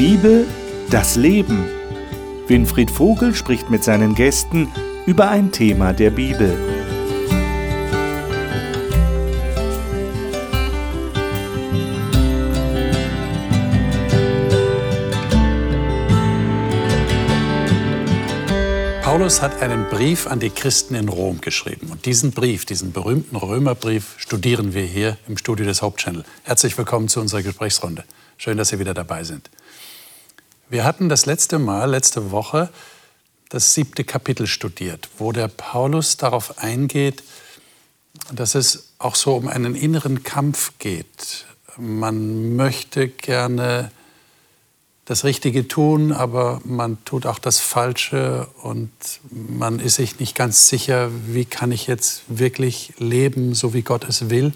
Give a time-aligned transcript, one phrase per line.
[0.00, 0.46] Bibel,
[0.88, 1.68] das Leben.
[2.46, 4.72] Winfried Vogel spricht mit seinen Gästen
[5.04, 6.56] über ein Thema der Bibel.
[19.02, 21.88] Paulus hat einen Brief an die Christen in Rom geschrieben.
[21.90, 26.24] Und diesen Brief, diesen berühmten Römerbrief, studieren wir hier im Studio des Hauptchannel.
[26.44, 28.04] Herzlich willkommen zu unserer Gesprächsrunde.
[28.38, 29.50] Schön, dass Sie wieder dabei sind.
[30.70, 32.68] Wir hatten das letzte Mal, letzte Woche,
[33.48, 37.24] das siebte Kapitel studiert, wo der Paulus darauf eingeht,
[38.32, 41.46] dass es auch so um einen inneren Kampf geht.
[41.76, 43.90] Man möchte gerne
[45.06, 48.92] das Richtige tun, aber man tut auch das Falsche und
[49.32, 54.08] man ist sich nicht ganz sicher, wie kann ich jetzt wirklich leben, so wie Gott
[54.08, 54.52] es will.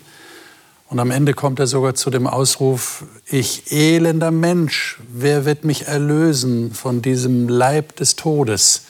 [0.94, 5.88] Und am Ende kommt er sogar zu dem Ausruf, ich elender Mensch, wer wird mich
[5.88, 8.84] erlösen von diesem Leib des Todes?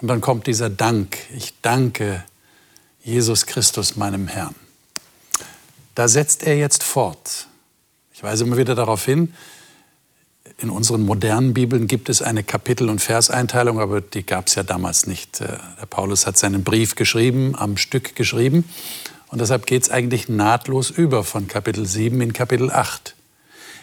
[0.00, 2.24] Und dann kommt dieser Dank, ich danke
[3.04, 4.56] Jesus Christus, meinem Herrn.
[5.94, 7.46] Da setzt er jetzt fort.
[8.12, 9.34] Ich weise immer wieder darauf hin,
[10.58, 14.64] in unseren modernen Bibeln gibt es eine Kapitel- und Verseinteilung, aber die gab es ja
[14.64, 15.40] damals nicht.
[15.40, 18.64] Äh, der Paulus hat seinen Brief geschrieben, am Stück geschrieben.
[19.28, 23.14] Und deshalb geht es eigentlich nahtlos über von Kapitel 7 in Kapitel 8.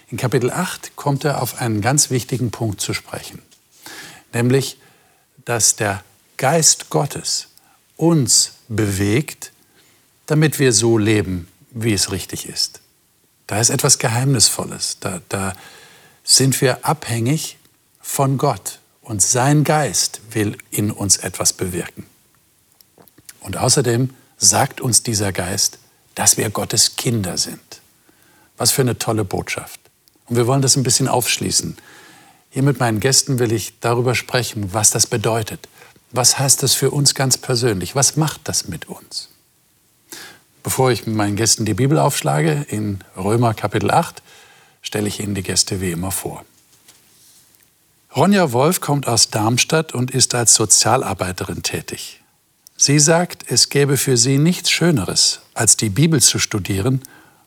[0.09, 3.41] In Kapitel 8 kommt er auf einen ganz wichtigen Punkt zu sprechen,
[4.33, 4.77] nämlich,
[5.45, 6.03] dass der
[6.37, 7.47] Geist Gottes
[7.97, 9.51] uns bewegt,
[10.25, 12.81] damit wir so leben, wie es richtig ist.
[13.47, 14.97] Da ist etwas Geheimnisvolles.
[14.99, 15.53] Da, da
[16.23, 17.57] sind wir abhängig
[17.99, 22.05] von Gott und sein Geist will in uns etwas bewirken.
[23.41, 25.77] Und außerdem sagt uns dieser Geist,
[26.15, 27.61] dass wir Gottes Kinder sind.
[28.57, 29.79] Was für eine tolle Botschaft.
[30.25, 31.77] Und wir wollen das ein bisschen aufschließen.
[32.49, 35.69] Hier mit meinen Gästen will ich darüber sprechen, was das bedeutet.
[36.11, 37.95] Was heißt das für uns ganz persönlich?
[37.95, 39.29] Was macht das mit uns?
[40.63, 44.21] Bevor ich mit meinen Gästen die Bibel aufschlage, in Römer Kapitel 8,
[44.81, 46.43] stelle ich Ihnen die Gäste wie immer vor.
[48.15, 52.20] Ronja Wolf kommt aus Darmstadt und ist als Sozialarbeiterin tätig.
[52.83, 57.03] Sie sagt, es gäbe für sie nichts Schöneres, als die Bibel zu studieren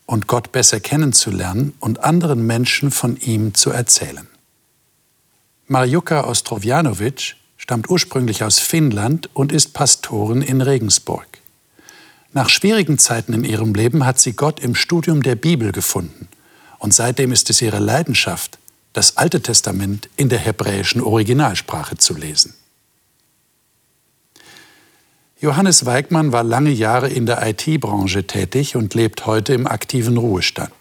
[0.06, 4.28] und Gott besser kennenzulernen und anderen Menschen von ihm zu erzählen.
[5.67, 11.27] Marjuka Ostrovjanovic stammt ursprünglich aus Finnland und ist Pastorin in Regensburg.
[12.33, 16.28] Nach schwierigen Zeiten in ihrem Leben hat sie Gott im Studium der Bibel gefunden
[16.78, 18.61] und seitdem ist es ihre Leidenschaft,
[18.93, 22.55] das Alte Testament in der hebräischen Originalsprache zu lesen.
[25.44, 30.72] Johannes Weigmann war lange Jahre in der IT-Branche tätig und lebt heute im aktiven Ruhestand.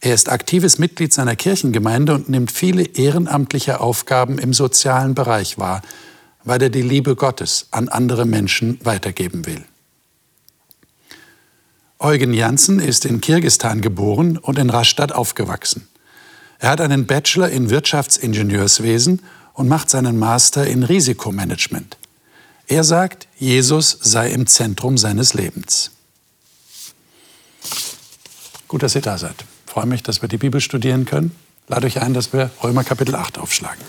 [0.00, 5.80] Er ist aktives Mitglied seiner Kirchengemeinde und nimmt viele ehrenamtliche Aufgaben im sozialen Bereich wahr,
[6.42, 9.64] weil er die Liebe Gottes an andere Menschen weitergeben will.
[12.00, 15.86] Eugen Janssen ist in Kirgistan geboren und in Rastatt aufgewachsen.
[16.58, 19.22] Er hat einen Bachelor in Wirtschaftsingenieurswesen
[19.54, 21.96] und macht seinen Master in Risikomanagement.
[22.72, 25.90] Er sagt, Jesus sei im Zentrum seines Lebens.
[28.66, 29.34] Gut, dass ihr da seid.
[29.66, 31.36] Ich freue mich, dass wir die Bibel studieren können.
[31.68, 33.84] Lade euch ein, dass wir Römer Kapitel 8 aufschlagen.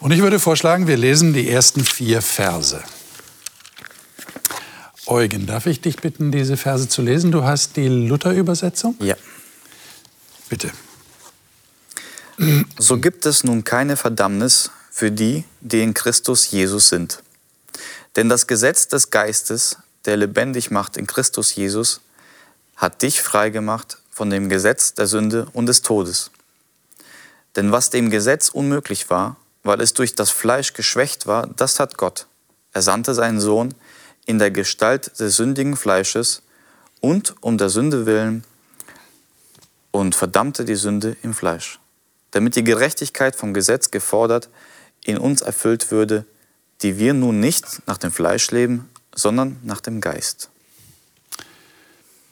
[0.00, 2.82] Und ich würde vorschlagen, wir lesen die ersten vier Verse.
[5.04, 7.32] Eugen, darf ich dich bitten, diese Verse zu lesen?
[7.32, 8.96] Du hast die Luther-Übersetzung?
[9.00, 9.16] Ja.
[10.48, 10.70] Bitte.
[12.78, 17.22] So gibt es nun keine Verdammnis für die, die in Christus Jesus sind.
[18.16, 19.76] Denn das Gesetz des Geistes,
[20.06, 22.00] der lebendig macht in Christus Jesus,
[22.74, 26.32] hat dich freigemacht von dem Gesetz der Sünde und des Todes.
[27.54, 31.96] Denn was dem Gesetz unmöglich war, weil es durch das Fleisch geschwächt war, das hat
[31.96, 32.26] Gott.
[32.72, 33.74] Er sandte seinen Sohn
[34.26, 36.42] in der Gestalt des sündigen Fleisches
[36.98, 38.42] und um der Sünde willen
[39.92, 41.78] und verdammte die Sünde im Fleisch,
[42.32, 44.48] damit die Gerechtigkeit vom Gesetz gefordert
[45.04, 46.24] in uns erfüllt würde,
[46.82, 50.50] die wir nun nicht nach dem Fleisch leben, sondern nach dem Geist.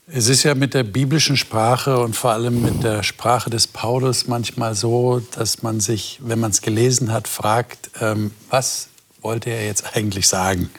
[0.08, 4.28] Es ist ja mit der biblischen Sprache und vor allem mit der Sprache des Paulus
[4.28, 8.88] manchmal so, dass man sich, wenn man es gelesen hat, fragt, ähm, was
[9.20, 10.70] wollte er jetzt eigentlich sagen?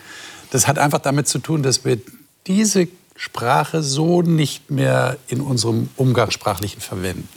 [0.51, 2.00] Das hat einfach damit zu tun, dass wir
[2.48, 2.88] diese
[3.18, 7.28] Sprache so nicht mehr in unserem Umgangssprachlichen verwenden.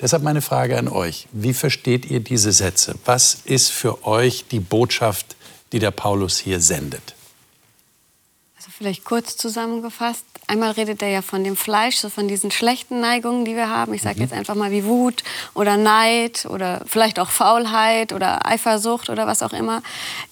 [0.00, 1.26] Deshalb meine Frage an euch.
[1.32, 2.96] Wie versteht ihr diese Sätze?
[3.04, 5.36] Was ist für euch die Botschaft,
[5.72, 7.14] die der Paulus hier sendet?
[8.56, 10.24] Also vielleicht kurz zusammengefasst.
[10.48, 13.92] Einmal redet er ja von dem Fleisch, so von diesen schlechten Neigungen, die wir haben.
[13.94, 19.10] Ich sage jetzt einfach mal wie Wut oder Neid oder vielleicht auch Faulheit oder Eifersucht
[19.10, 19.82] oder was auch immer,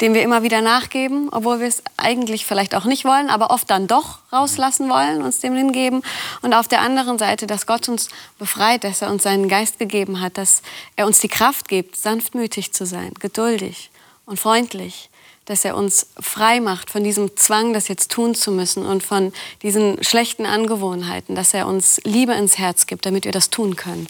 [0.01, 3.69] dem wir immer wieder nachgeben, obwohl wir es eigentlich vielleicht auch nicht wollen, aber oft
[3.69, 6.03] dann doch rauslassen wollen, uns dem hingeben.
[6.43, 8.09] Und auf der anderen Seite, dass Gott uns
[8.39, 10.63] befreit, dass er uns seinen Geist gegeben hat, dass
[10.95, 13.91] er uns die Kraft gibt, sanftmütig zu sein, geduldig
[14.27, 15.11] und freundlich
[15.45, 19.33] dass er uns frei macht von diesem Zwang, das jetzt tun zu müssen und von
[19.63, 24.07] diesen schlechten Angewohnheiten, dass er uns Liebe ins Herz gibt, damit wir das tun können.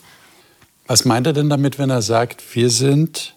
[0.87, 3.35] Was meint er denn damit, wenn er sagt, wir sind,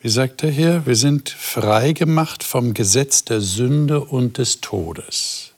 [0.00, 5.52] wie sagt er hier, wir sind frei gemacht vom Gesetz der Sünde und des Todes?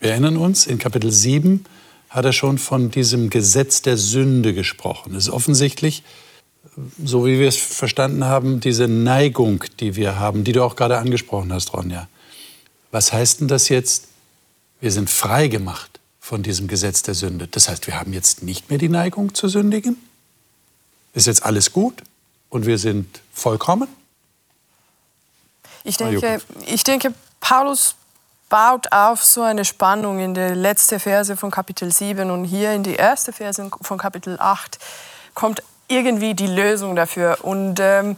[0.00, 1.64] Wir erinnern uns, in Kapitel 7
[2.10, 5.14] hat er schon von diesem Gesetz der Sünde gesprochen.
[5.14, 6.02] Es ist offensichtlich,
[7.02, 10.98] so wie wir es verstanden haben, diese Neigung, die wir haben, die du auch gerade
[10.98, 12.08] angesprochen hast, Ronja.
[12.90, 14.08] Was heißt denn das jetzt?
[14.80, 17.46] Wir sind frei gemacht von diesem Gesetz der Sünde.
[17.48, 19.96] Das heißt, wir haben jetzt nicht mehr die Neigung zu sündigen?
[21.14, 22.02] Ist jetzt alles gut
[22.50, 23.88] und wir sind vollkommen?
[25.84, 27.94] Ich denke, ich denke Paulus
[28.48, 32.82] baut auf so eine Spannung in der letzten Verse von Kapitel 7 und hier in
[32.82, 34.78] die erste Verse von Kapitel 8
[35.34, 37.38] kommt irgendwie die Lösung dafür.
[37.42, 38.16] Und, ähm,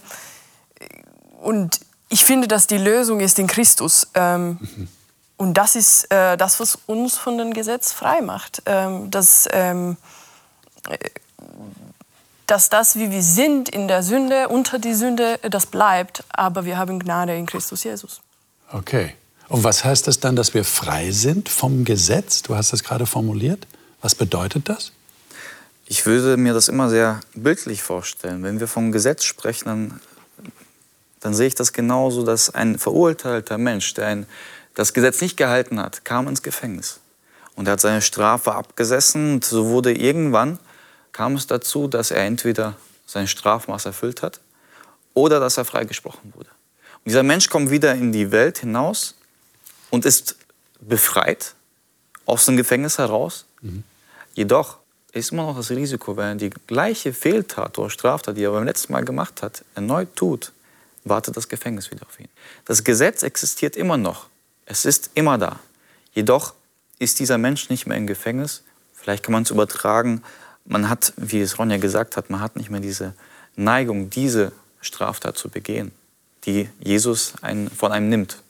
[1.40, 4.08] und ich finde, dass die Lösung ist in Christus.
[4.14, 4.88] Ähm, mhm.
[5.36, 8.62] Und das ist äh, das, was uns von dem Gesetz frei macht.
[8.66, 9.96] Ähm, dass, ähm,
[12.46, 16.24] dass das, wie wir sind in der Sünde, unter die Sünde, das bleibt.
[16.30, 18.20] Aber wir haben Gnade in Christus Jesus.
[18.72, 19.14] Okay.
[19.48, 22.42] Und was heißt das dann, dass wir frei sind vom Gesetz?
[22.42, 23.66] Du hast das gerade formuliert.
[24.00, 24.92] Was bedeutet das?
[25.90, 28.42] Ich würde mir das immer sehr bildlich vorstellen.
[28.42, 30.00] Wenn wir vom Gesetz sprechen, dann,
[31.20, 34.26] dann sehe ich das genauso, dass ein verurteilter Mensch, der ein,
[34.74, 37.00] das Gesetz nicht gehalten hat, kam ins Gefängnis.
[37.56, 40.58] Und er hat seine Strafe abgesessen und so wurde irgendwann,
[41.12, 42.76] kam es dazu, dass er entweder
[43.06, 44.40] sein Strafmaß erfüllt hat
[45.14, 46.50] oder dass er freigesprochen wurde.
[46.50, 49.14] Und dieser Mensch kommt wieder in die Welt hinaus
[49.88, 50.36] und ist
[50.80, 51.54] befreit
[52.26, 53.46] aus dem Gefängnis heraus.
[53.62, 53.84] Mhm.
[54.34, 54.77] Jedoch
[55.12, 58.64] ist immer noch das Risiko, wenn er die gleiche Fehltat oder Straftat, die er beim
[58.64, 60.52] letzten Mal gemacht hat, erneut tut,
[61.04, 62.28] wartet das Gefängnis wieder auf ihn.
[62.64, 64.26] Das Gesetz existiert immer noch.
[64.66, 65.60] Es ist immer da.
[66.12, 66.54] Jedoch
[66.98, 68.62] ist dieser Mensch nicht mehr im Gefängnis.
[68.92, 70.22] Vielleicht kann man es übertragen.
[70.64, 73.14] Man hat, wie es Ronja gesagt hat, man hat nicht mehr diese
[73.56, 75.92] Neigung, diese Straftat zu begehen,
[76.44, 78.42] die Jesus einen, von einem nimmt.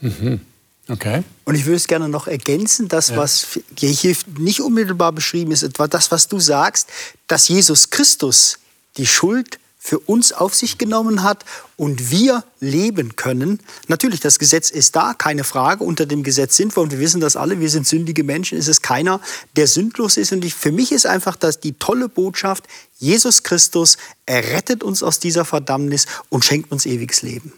[0.00, 0.40] Mhm.
[0.88, 1.24] Okay.
[1.44, 3.16] Und ich würde es gerne noch ergänzen, das, ja.
[3.16, 6.88] was hier nicht unmittelbar beschrieben ist, etwa das, was du sagst,
[7.26, 8.58] dass Jesus Christus
[8.96, 11.44] die Schuld für uns auf sich genommen hat
[11.76, 13.60] und wir leben können.
[13.86, 15.84] Natürlich, das Gesetz ist da, keine Frage.
[15.84, 18.58] Unter dem Gesetz sind wir und wir wissen das alle, wir sind sündige Menschen.
[18.58, 19.20] Es ist keiner,
[19.54, 20.32] der sündlos ist.
[20.32, 22.64] Und ich, für mich ist einfach das die tolle Botschaft,
[22.98, 27.52] Jesus Christus errettet uns aus dieser Verdammnis und schenkt uns ewiges Leben.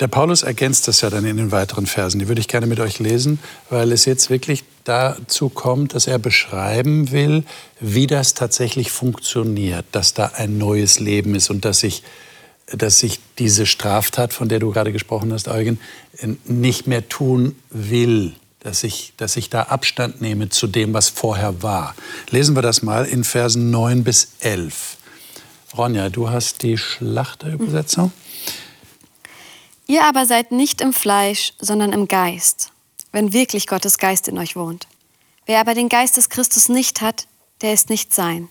[0.00, 2.20] Der Paulus ergänzt das ja dann in den weiteren Versen.
[2.20, 6.20] Die würde ich gerne mit euch lesen, weil es jetzt wirklich dazu kommt, dass er
[6.20, 7.42] beschreiben will,
[7.80, 12.02] wie das tatsächlich funktioniert, dass da ein neues Leben ist und dass sich
[12.76, 15.80] dass ich diese Straftat, von der du gerade gesprochen hast, Eugen,
[16.44, 21.62] nicht mehr tun will, dass ich, dass ich da Abstand nehme zu dem, was vorher
[21.62, 21.94] war.
[22.30, 24.98] Lesen wir das mal in Versen 9 bis 11.
[25.76, 28.12] Ronja, du hast die Schlachterübersetzung.
[29.90, 32.72] Ihr aber seid nicht im Fleisch, sondern im Geist,
[33.10, 34.86] wenn wirklich Gottes Geist in euch wohnt.
[35.46, 37.26] Wer aber den Geist des Christus nicht hat,
[37.62, 38.50] der ist nicht sein.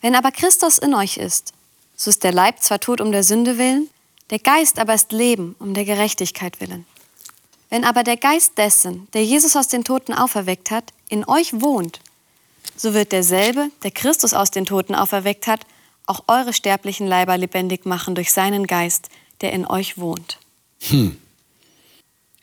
[0.00, 1.52] Wenn aber Christus in euch ist,
[1.94, 3.90] so ist der Leib zwar tot um der Sünde willen,
[4.30, 6.86] der Geist aber ist Leben um der Gerechtigkeit willen.
[7.68, 12.00] Wenn aber der Geist dessen, der Jesus aus den Toten auferweckt hat, in euch wohnt,
[12.76, 15.60] so wird derselbe, der Christus aus den Toten auferweckt hat,
[16.06, 19.10] auch eure sterblichen Leiber lebendig machen durch seinen Geist,
[19.42, 20.38] der in euch wohnt.
[20.88, 21.16] Hm.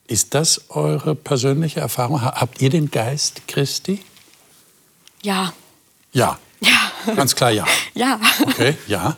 [0.08, 2.22] Ist das eure persönliche Erfahrung?
[2.22, 4.02] Habt ihr den Geist Christi?
[5.22, 5.54] Ja.
[6.14, 6.40] Ja.
[6.62, 6.92] Ja.
[7.16, 7.66] Ganz klar ja.
[7.94, 8.20] Ja.
[8.42, 9.18] Okay, ja.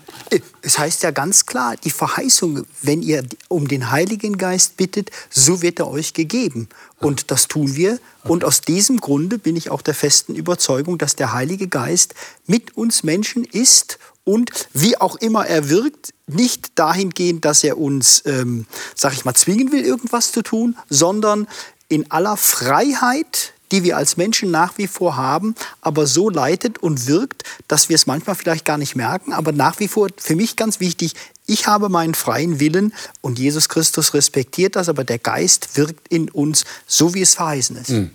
[0.61, 5.61] Es heißt ja ganz klar, die Verheißung, wenn ihr um den Heiligen Geist bittet, so
[5.61, 6.69] wird er euch gegeben.
[6.99, 7.99] Und das tun wir.
[8.23, 12.13] Und aus diesem Grunde bin ich auch der festen Überzeugung, dass der Heilige Geist
[12.45, 18.23] mit uns Menschen ist und wie auch immer er wirkt, nicht dahingehend, dass er uns,
[18.25, 21.47] ähm, sag ich mal, zwingen will, irgendwas zu tun, sondern
[21.89, 27.07] in aller Freiheit, die wir als Menschen nach wie vor haben, aber so leitet und
[27.07, 30.55] wirkt, dass wir es manchmal vielleicht gar nicht merken, aber nach wie vor für mich
[30.55, 31.13] ganz wichtig,
[31.47, 36.29] ich habe meinen freien Willen und Jesus Christus respektiert das, aber der Geist wirkt in
[36.29, 37.89] uns, so wie es verheißen ist.
[37.89, 38.11] Mhm.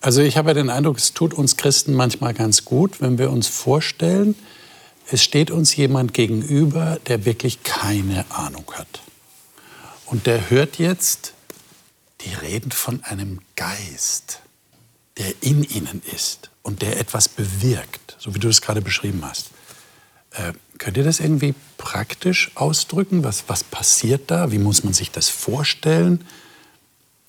[0.00, 3.48] Also ich habe den Eindruck, es tut uns Christen manchmal ganz gut, wenn wir uns
[3.48, 4.34] vorstellen,
[5.12, 9.02] es steht uns jemand gegenüber, der wirklich keine Ahnung hat.
[10.06, 11.34] Und der hört jetzt,
[12.20, 14.40] die reden von einem Geist,
[15.18, 19.50] der in ihnen ist und der etwas bewirkt, so wie du es gerade beschrieben hast.
[20.32, 23.24] Äh, könnt ihr das irgendwie praktisch ausdrücken?
[23.24, 24.52] Was, was passiert da?
[24.52, 26.24] Wie muss man sich das vorstellen?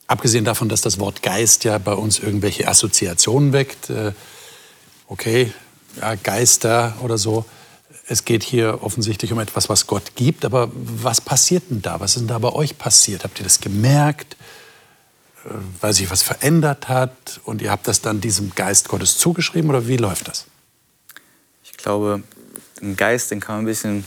[0.06, 3.90] Abgesehen davon, dass das Wort Geist ja bei uns irgendwelche Assoziationen weckt.
[3.90, 4.12] Äh,
[5.08, 5.52] okay,
[6.00, 7.46] ja, Geister oder so.
[8.08, 10.44] Es geht hier offensichtlich um etwas, was Gott gibt.
[10.46, 12.00] Aber was passiert denn da?
[12.00, 13.24] Was ist denn da bei euch passiert?
[13.24, 14.36] Habt ihr das gemerkt?
[15.46, 19.70] Äh, weil sich was verändert hat und ihr habt das dann diesem Geist Gottes zugeschrieben
[19.70, 20.46] oder wie läuft das?
[21.64, 22.24] Ich glaube,
[22.80, 24.06] den Geist, den kann man ein bisschen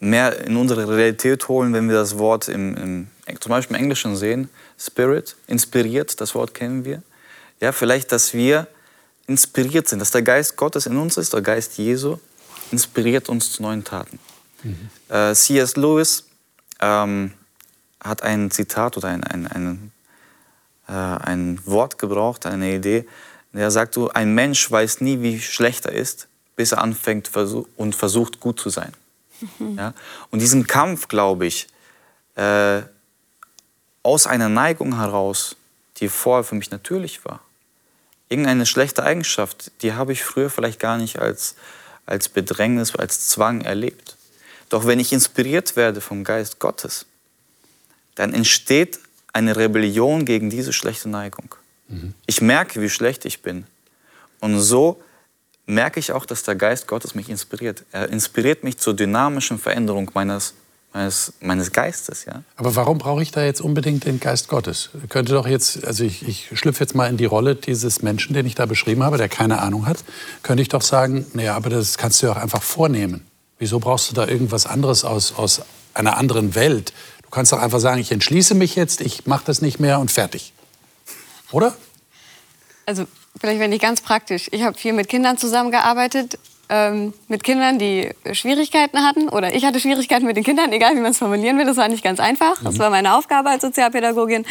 [0.00, 3.08] mehr in unsere Realität holen, wenn wir das Wort im, im
[3.40, 4.48] zum Beispiel im Englischen sehen.
[4.78, 7.02] Spirit, inspiriert, das Wort kennen wir.
[7.60, 8.68] Ja, vielleicht, dass wir
[9.26, 12.18] inspiriert sind, dass der Geist Gottes in uns ist, der Geist Jesu,
[12.70, 14.18] inspiriert uns zu neuen Taten.
[14.62, 14.90] Mhm.
[15.08, 15.76] Äh, C.S.
[15.76, 16.24] Lewis
[16.80, 17.32] ähm,
[18.00, 19.92] hat ein Zitat oder ein, ein, ein,
[20.88, 23.06] äh, ein Wort gebraucht, eine Idee.
[23.52, 27.30] Der sagt so, ein Mensch weiß nie, wie schlecht er ist, bis er anfängt
[27.76, 28.92] und versucht, gut zu sein.
[29.58, 29.78] Mhm.
[29.78, 29.94] Ja?
[30.30, 31.68] Und diesen Kampf, glaube ich,
[32.34, 32.82] äh,
[34.02, 35.56] aus einer Neigung heraus,
[35.96, 37.40] die vorher für mich natürlich war.
[38.28, 41.56] Irgendeine schlechte Eigenschaft, die habe ich früher vielleicht gar nicht als,
[42.08, 44.16] als Bedrängnis, als Zwang erlebt.
[44.68, 47.06] Doch wenn ich inspiriert werde vom Geist Gottes,
[48.14, 48.98] dann entsteht
[49.32, 51.54] eine Rebellion gegen diese schlechte Neigung.
[51.88, 52.14] Mhm.
[52.26, 53.66] Ich merke, wie schlecht ich bin.
[54.40, 55.02] Und so
[55.66, 57.84] merke ich auch, dass der Geist Gottes mich inspiriert.
[57.92, 60.54] Er inspiriert mich zur dynamischen Veränderung meines
[60.98, 62.24] meines, meines Geistes.
[62.24, 62.42] Ja?
[62.56, 64.90] Aber warum brauche ich da jetzt unbedingt den Geist Gottes?
[65.08, 68.46] Könnte doch jetzt, also ich, ich schlüpfe jetzt mal in die Rolle dieses Menschen, den
[68.46, 69.98] ich da beschrieben habe, der keine Ahnung hat,
[70.42, 73.24] könnte ich doch sagen, naja, aber das kannst du ja auch einfach vornehmen.
[73.58, 75.62] Wieso brauchst du da irgendwas anderes aus, aus
[75.94, 76.92] einer anderen Welt?
[77.22, 80.10] Du kannst doch einfach sagen, ich entschließe mich jetzt, ich mache das nicht mehr und
[80.10, 80.52] fertig.
[81.52, 81.76] Oder?
[82.86, 83.06] Also
[83.40, 84.48] vielleicht wenn ich ganz praktisch.
[84.50, 86.38] Ich habe viel mit Kindern zusammengearbeitet
[86.68, 89.28] ähm, mit Kindern, die Schwierigkeiten hatten.
[89.28, 91.66] Oder ich hatte Schwierigkeiten mit den Kindern, egal wie man es formulieren will.
[91.66, 92.62] Das war nicht ganz einfach.
[92.62, 92.78] Das mhm.
[92.78, 94.44] war meine Aufgabe als Sozialpädagogin.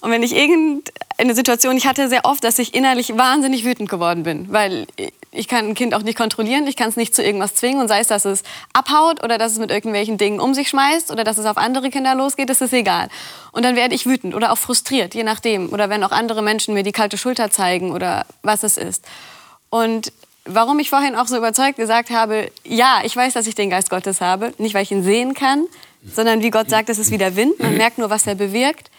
[0.00, 4.22] Und wenn ich irgendeine Situation, ich hatte sehr oft, dass ich innerlich wahnsinnig wütend geworden
[4.22, 4.86] bin, weil
[5.30, 7.88] ich kann ein Kind auch nicht kontrollieren, ich kann es nicht zu irgendwas zwingen und
[7.88, 11.22] sei es, dass es abhaut oder dass es mit irgendwelchen Dingen um sich schmeißt oder
[11.22, 13.08] dass es auf andere Kinder losgeht, das ist egal.
[13.52, 15.68] Und dann werde ich wütend oder auch frustriert, je nachdem.
[15.70, 19.04] Oder wenn auch andere Menschen mir die kalte Schulter zeigen oder was es ist.
[19.68, 20.12] Und
[20.44, 23.90] warum ich vorhin auch so überzeugt gesagt habe, ja, ich weiß, dass ich den Geist
[23.90, 25.66] Gottes habe, nicht weil ich ihn sehen kann,
[26.04, 28.90] sondern wie Gott sagt, es ist wie der Wind, man merkt nur, was er bewirkt.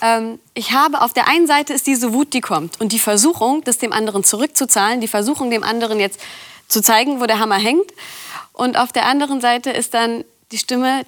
[0.00, 3.62] Ähm, ich habe auf der einen Seite ist diese Wut, die kommt und die Versuchung,
[3.64, 6.20] das dem anderen zurückzuzahlen, die Versuchung, dem anderen jetzt
[6.68, 7.92] zu zeigen, wo der Hammer hängt.
[8.52, 11.04] Und auf der anderen Seite ist dann die Stimme,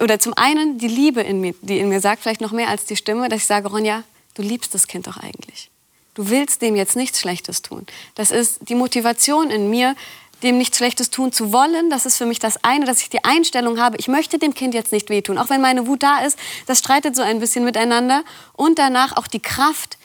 [0.00, 2.84] oder zum einen die Liebe in mir, die in mir sagt, vielleicht noch mehr als
[2.84, 4.02] die Stimme, dass ich sage, Ronja,
[4.34, 5.70] du liebst das Kind doch eigentlich.
[6.14, 7.86] Du willst dem jetzt nichts Schlechtes tun.
[8.14, 9.96] Das ist die Motivation in mir,
[10.42, 11.90] dem nichts Schlechtes tun zu wollen.
[11.90, 14.74] Das ist für mich das eine, dass ich die Einstellung habe, ich möchte dem Kind
[14.74, 15.38] jetzt nicht wehtun.
[15.38, 18.22] Auch wenn meine Wut da ist, das streitet so ein bisschen miteinander.
[18.52, 19.98] Und danach auch die Kraft,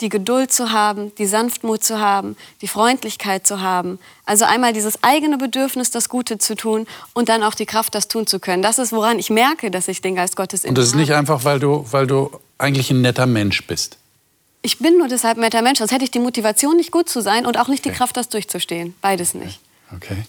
[0.00, 3.98] die Geduld zu haben, die Sanftmut zu haben, die Freundlichkeit zu haben.
[4.26, 8.06] Also einmal dieses eigene Bedürfnis, das Gute zu tun und dann auch die Kraft, das
[8.06, 8.62] tun zu können.
[8.62, 11.14] Das ist, woran ich merke, dass ich den Geist Gottes in Und das ist nicht
[11.14, 13.96] einfach, weil du, weil du eigentlich ein netter Mensch bist
[14.66, 15.78] ich bin nur deshalb ein netter Mensch.
[15.78, 18.28] Sonst hätte ich die Motivation, nicht gut zu sein und auch nicht die Kraft, das
[18.28, 18.96] durchzustehen.
[19.00, 19.60] Beides nicht.
[19.94, 20.24] Okay.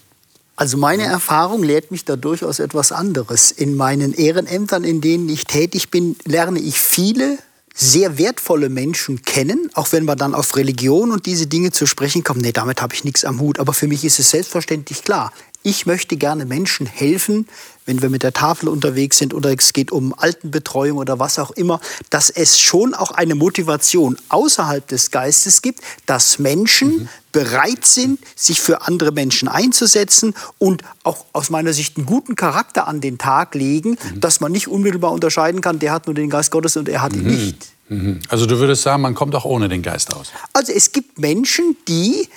[0.55, 3.49] Also meine Erfahrung lehrt mich da durchaus etwas anderes.
[3.51, 7.39] In meinen Ehrenämtern, in denen ich tätig bin, lerne ich viele
[7.73, 12.23] sehr wertvolle Menschen kennen, auch wenn man dann auf Religion und diese Dinge zu sprechen
[12.23, 12.41] kommt.
[12.41, 13.57] Nee, damit habe ich nichts am Hut.
[13.57, 15.31] Aber für mich ist es selbstverständlich klar.
[15.67, 17.45] Ich möchte gerne Menschen helfen,
[17.85, 21.51] wenn wir mit der Tafel unterwegs sind oder es geht um Altenbetreuung oder was auch
[21.51, 27.09] immer, dass es schon auch eine Motivation außerhalb des Geistes gibt, dass Menschen mhm.
[27.33, 32.87] bereit sind, sich für andere Menschen einzusetzen und auch aus meiner Sicht einen guten Charakter
[32.87, 34.21] an den Tag legen, mhm.
[34.21, 37.11] dass man nicht unmittelbar unterscheiden kann, der hat nur den Geist Gottes und er hat
[37.11, 37.35] ihn mhm.
[37.35, 37.67] nicht.
[37.89, 38.19] Mhm.
[38.29, 40.31] Also du würdest sagen, man kommt auch ohne den Geist aus.
[40.53, 42.27] Also es gibt Menschen, die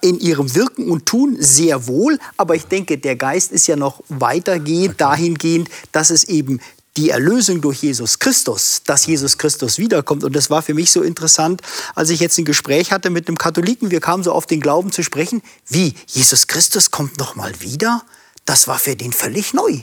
[0.00, 4.02] in ihrem Wirken und Tun sehr wohl, aber ich denke, der Geist ist ja noch
[4.08, 6.60] weitergehend dahingehend, dass es eben
[6.96, 10.24] die Erlösung durch Jesus Christus, dass Jesus Christus wiederkommt.
[10.24, 11.62] Und das war für mich so interessant,
[11.94, 13.92] als ich jetzt ein Gespräch hatte mit einem Katholiken.
[13.92, 15.40] Wir kamen so auf den Glauben zu sprechen.
[15.68, 15.94] Wie?
[16.06, 18.02] Jesus Christus kommt noch mal wieder?
[18.46, 19.82] Das war für den völlig neu.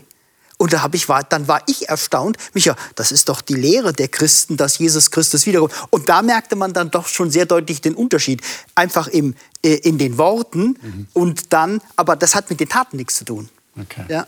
[0.57, 3.93] Und da habe ich war, dann war ich erstaunt, Micha, das ist doch die Lehre
[3.93, 5.73] der Christen, dass Jesus Christus wiederkommt.
[5.89, 8.41] Und da merkte man dann doch schon sehr deutlich den Unterschied.
[8.73, 9.35] Einfach im,
[9.65, 11.07] äh, in den Worten mhm.
[11.13, 13.49] und dann, aber das hat mit den Taten nichts zu tun.
[13.81, 14.05] Okay.
[14.07, 14.27] Ja.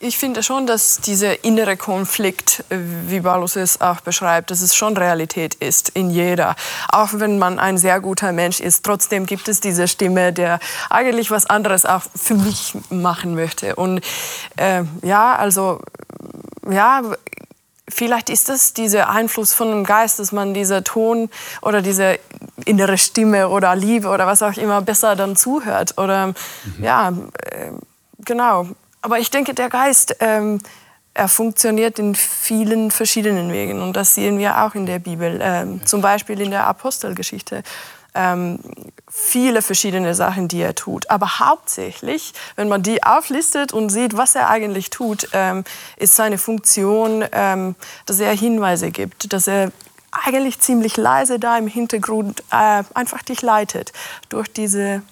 [0.00, 4.74] Ich finde schon, dass dieser innere Konflikt, äh, wie Paulus es auch beschreibt, dass es
[4.74, 6.56] schon Realität ist in jeder.
[6.88, 11.30] Auch wenn man ein sehr guter Mensch ist, trotzdem gibt es diese Stimme, der eigentlich
[11.30, 13.76] was anderes auch für mich machen möchte.
[13.76, 14.00] Und
[14.56, 15.80] äh, ja, also
[16.68, 17.02] ja,
[17.88, 21.28] vielleicht ist das dieser Einfluss von dem Geist, dass man dieser Ton
[21.62, 22.18] oder diese
[22.64, 25.98] innere Stimme oder Liebe oder was auch immer besser dann zuhört.
[25.98, 26.34] Oder mhm.
[26.82, 27.70] ja, äh,
[28.24, 28.66] genau.
[29.02, 30.60] Aber ich denke, der Geist, ähm,
[31.14, 33.82] er funktioniert in vielen verschiedenen Wegen.
[33.82, 35.40] Und das sehen wir auch in der Bibel.
[35.42, 37.62] Ähm, zum Beispiel in der Apostelgeschichte.
[38.14, 38.58] Ähm,
[39.08, 41.10] viele verschiedene Sachen, die er tut.
[41.10, 45.64] Aber hauptsächlich, wenn man die auflistet und sieht, was er eigentlich tut, ähm,
[45.96, 47.74] ist seine Funktion, ähm,
[48.06, 49.72] dass er Hinweise gibt, dass er
[50.10, 53.92] eigentlich ziemlich leise da im Hintergrund äh, einfach dich leitet
[54.28, 55.02] durch diese,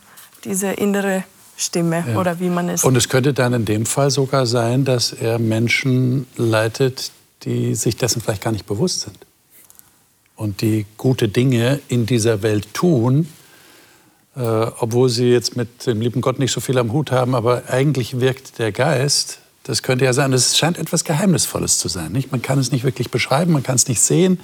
[0.45, 1.25] diese innere
[1.57, 2.19] Stimme ja.
[2.19, 2.85] oder wie man es.
[2.85, 7.13] Und es könnte dann in dem Fall sogar sein, dass er Menschen leitet,
[7.43, 9.19] die sich dessen vielleicht gar nicht bewusst sind
[10.39, 13.29] und die gute Dinge in dieser Welt tun,
[14.37, 17.65] äh, obwohl sie jetzt mit dem lieben Gott nicht so viel am Hut haben, aber
[17.69, 19.41] eigentlich wirkt der Geist.
[19.65, 20.33] Das könnte ja sein.
[20.33, 22.13] Es scheint etwas Geheimnisvolles zu sein.
[22.13, 22.31] Nicht?
[22.31, 24.41] Man kann es nicht wirklich beschreiben, man kann es nicht sehen,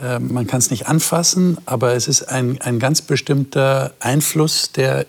[0.00, 5.06] äh, man kann es nicht anfassen, aber es ist ein, ein ganz bestimmter Einfluss, der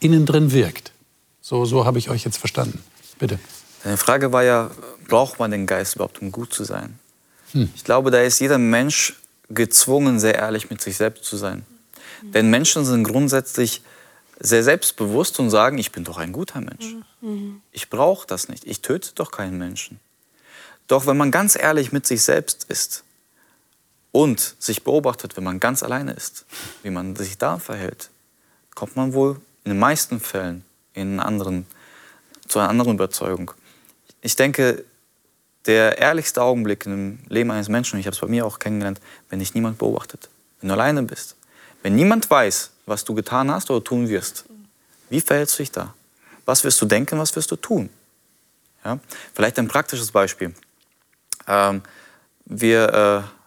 [0.00, 0.92] innen drin wirkt.
[1.40, 2.82] So, so habe ich euch jetzt verstanden.
[3.18, 3.38] Bitte.
[3.84, 4.70] Die Frage war ja,
[5.08, 6.98] braucht man den Geist überhaupt, um gut zu sein?
[7.52, 7.70] Hm.
[7.74, 9.14] Ich glaube, da ist jeder Mensch
[9.50, 11.66] gezwungen, sehr ehrlich mit sich selbst zu sein.
[12.22, 12.32] Mhm.
[12.32, 13.82] Denn Menschen sind grundsätzlich
[14.40, 16.96] sehr selbstbewusst und sagen, ich bin doch ein guter Mensch.
[17.20, 17.60] Mhm.
[17.72, 18.66] Ich brauche das nicht.
[18.66, 20.00] Ich töte doch keinen Menschen.
[20.88, 23.04] Doch wenn man ganz ehrlich mit sich selbst ist
[24.14, 26.46] und sich beobachtet, wenn man ganz alleine ist,
[26.84, 28.10] wie man sich da verhält,
[28.76, 31.66] kommt man wohl in den meisten Fällen in anderen,
[32.46, 33.50] zu einer anderen Überzeugung.
[34.20, 34.84] Ich denke,
[35.66, 39.00] der ehrlichste Augenblick im Leben eines Menschen, und ich habe es bei mir auch kennengelernt,
[39.30, 41.34] wenn dich niemand beobachtet, wenn du alleine bist,
[41.82, 44.44] wenn niemand weiß, was du getan hast oder tun wirst,
[45.10, 45.92] wie verhältst du dich da?
[46.44, 47.90] Was wirst du denken, was wirst du tun?
[48.84, 49.00] Ja?
[49.32, 50.54] Vielleicht ein praktisches Beispiel.
[51.48, 51.82] Ähm,
[52.44, 53.43] wir, äh,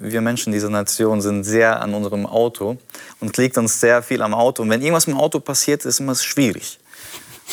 [0.00, 2.78] wir Menschen dieser Nation sind sehr an unserem Auto
[3.20, 4.62] und liegt uns sehr viel am Auto.
[4.62, 6.78] Und wenn irgendwas dem Auto passiert, ist immer schwierig.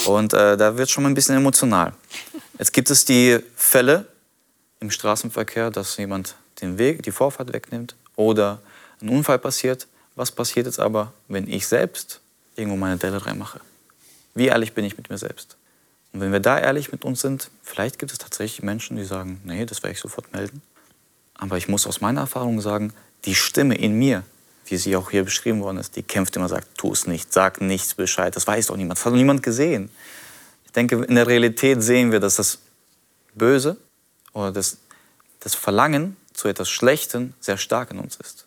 [0.06, 1.93] Und äh, da wird schon mal ein bisschen emotional.
[2.58, 4.06] Jetzt gibt es die Fälle
[4.80, 8.60] im Straßenverkehr, dass jemand den Weg, die Vorfahrt wegnimmt oder
[9.02, 9.88] ein Unfall passiert.
[10.15, 12.21] Was passiert jetzt aber, wenn ich selbst
[12.56, 13.62] irgendwo meine Delle reinmache?
[14.36, 15.58] Wie ehrlich bin ich mit mir selbst?
[16.12, 19.41] Und wenn wir da ehrlich mit uns sind, vielleicht gibt es tatsächlich Menschen, die sagen,
[19.43, 20.62] nee, das werde ich sofort melden.
[21.39, 22.93] Aber ich muss aus meiner Erfahrung sagen,
[23.25, 24.23] die Stimme in mir,
[24.65, 27.62] wie sie auch hier beschrieben worden ist, die kämpft immer, sagt, tu es nicht, sag
[27.62, 29.89] nichts Bescheid, das weiß doch niemand, das hat doch niemand gesehen.
[30.65, 32.60] Ich denke, in der Realität sehen wir, dass das
[33.34, 33.78] Böse
[34.34, 34.78] oder das,
[35.39, 38.45] das Verlangen zu etwas Schlechtem sehr stark in uns ist.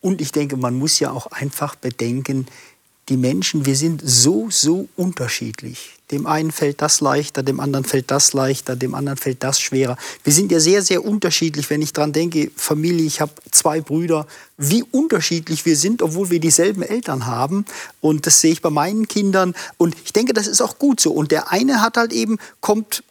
[0.00, 2.46] Und ich denke, man muss ja auch einfach bedenken,
[3.08, 5.92] die Menschen, wir sind so, so unterschiedlich.
[6.10, 9.96] Dem einen fällt das leichter, dem anderen fällt das leichter, dem anderen fällt das schwerer.
[10.22, 11.70] Wir sind ja sehr, sehr unterschiedlich.
[11.70, 14.26] Wenn ich daran denke, Familie, ich habe zwei Brüder,
[14.58, 17.64] wie unterschiedlich wir sind, obwohl wir dieselben Eltern haben.
[18.00, 19.54] Und das sehe ich bei meinen Kindern.
[19.78, 21.10] Und ich denke, das ist auch gut so.
[21.10, 23.02] Und der eine hat halt eben, kommt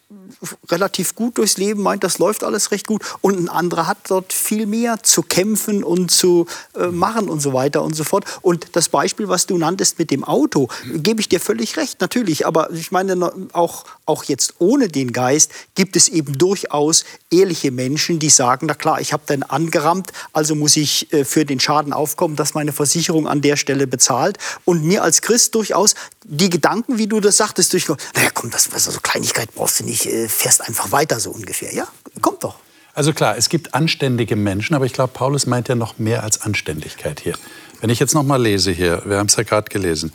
[0.70, 3.04] relativ gut durchs Leben, meint, das läuft alles recht gut.
[3.22, 7.54] Und ein anderer hat dort viel mehr zu kämpfen und zu äh, machen und so
[7.54, 8.26] weiter und so fort.
[8.42, 12.46] Und das Beispiel, was du nanntest mit dem Auto, gebe ich dir völlig recht, natürlich.
[12.46, 18.20] Aber ich meine, auch, auch jetzt ohne den Geist gibt es eben durchaus ehrliche Menschen,
[18.20, 21.94] die sagen, na klar, ich habe den angerammt, also muss ich äh, für den Schaden
[21.94, 24.38] aufkommen, dass meine Versicherung an der Stelle bezahlt.
[24.66, 28.70] Und mir als Christ durchaus die Gedanken, wie du das sagtest, durchkommen, naja komm, das,
[28.74, 31.74] also Kleinigkeit brauchst du nicht, äh, fährst einfach weiter so ungefähr.
[31.74, 31.88] Ja,
[32.20, 32.56] kommt doch.
[32.94, 36.42] Also klar, es gibt anständige Menschen, aber ich glaube, Paulus meint ja noch mehr als
[36.42, 37.36] Anständigkeit hier.
[37.80, 40.14] Wenn ich jetzt noch mal lese hier, wir haben es ja gerade gelesen,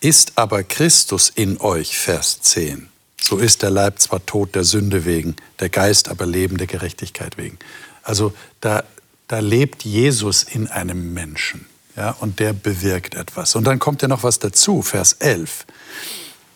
[0.00, 2.88] ist aber Christus in euch, Vers 10.
[3.20, 7.36] So ist der Leib zwar tot der Sünde wegen, der Geist aber Leben der Gerechtigkeit
[7.36, 7.58] wegen.
[8.02, 8.84] Also da,
[9.26, 13.56] da lebt Jesus in einem Menschen ja, und der bewirkt etwas.
[13.56, 15.66] Und dann kommt ja noch was dazu, Vers 11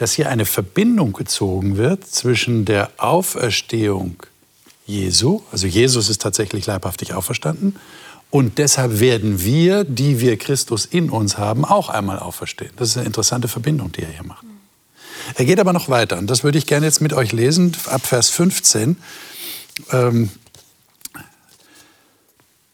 [0.03, 4.17] dass hier eine Verbindung gezogen wird zwischen der Auferstehung
[4.85, 7.77] Jesu, also Jesus ist tatsächlich leibhaftig auferstanden,
[8.33, 12.71] und deshalb werden wir, die wir Christus in uns haben, auch einmal auferstehen.
[12.77, 14.47] Das ist eine interessante Verbindung, die er hier macht.
[15.35, 18.07] Er geht aber noch weiter und das würde ich gerne jetzt mit euch lesen, ab
[18.07, 18.97] Vers 15.
[19.90, 20.31] Ähm,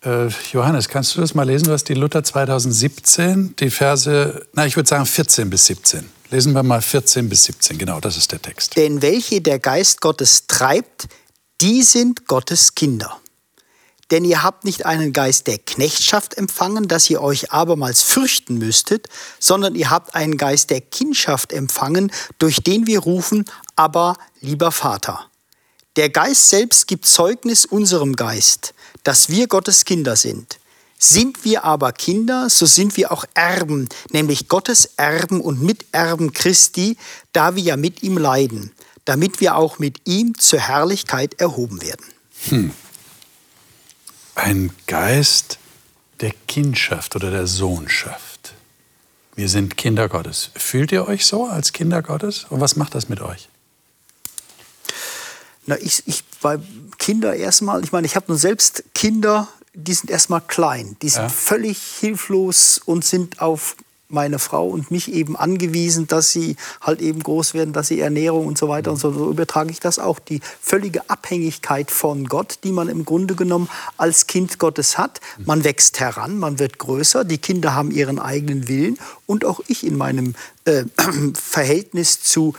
[0.05, 1.67] äh, Johannes, kannst du das mal lesen?
[1.67, 6.09] Du hast die Luther 2017, die Verse, na, ich würde sagen 14 bis 17.
[6.31, 8.77] Lesen wir mal 14 bis 17, genau, das ist der Text.
[8.77, 11.09] Denn welche der Geist Gottes treibt,
[11.61, 13.19] die sind Gottes Kinder.
[14.11, 19.09] Denn ihr habt nicht einen Geist der Knechtschaft empfangen, dass ihr euch abermals fürchten müsstet,
[19.39, 23.45] sondern ihr habt einen Geist der Kindschaft empfangen, durch den wir rufen,
[23.77, 25.27] aber lieber Vater.
[25.97, 28.73] Der Geist selbst gibt Zeugnis unserem Geist,
[29.05, 30.59] dass wir Gottes Kinder sind.
[31.01, 36.97] Sind wir aber Kinder, so sind wir auch Erben, nämlich Gottes Erben und Miterben Christi,
[37.33, 38.73] da wir ja mit ihm leiden,
[39.05, 42.05] damit wir auch mit ihm zur Herrlichkeit erhoben werden.
[42.49, 42.73] Hm
[44.39, 45.59] ein Geist
[46.21, 48.55] der Kindschaft oder der Sohnschaft.
[49.35, 50.51] Wir sind Kinder Gottes.
[50.55, 52.47] Fühlt ihr euch so als Kinder Gottes?
[52.49, 53.49] Und was macht das mit euch?
[55.67, 56.59] Na, ich, ich bei
[56.99, 61.23] Kinder erstmal, ich meine, ich habe nun selbst Kinder, die sind erstmal klein, die sind
[61.23, 61.29] ja.
[61.29, 63.77] völlig hilflos und sind auf
[64.09, 68.47] meine Frau und mich eben angewiesen, dass sie halt eben groß werden, dass sie Ernährung
[68.47, 70.19] und so weiter und so, so übertrage ich das auch.
[70.19, 73.69] Die völlige Abhängigkeit von Gott, die man im Grunde genommen
[73.99, 75.21] als Kind Gottes hat.
[75.45, 79.85] Man wächst heran, man wird größer, die Kinder haben ihren eigenen Willen und auch ich
[79.85, 80.85] in meinem äh,
[81.35, 82.55] Verhältnis zu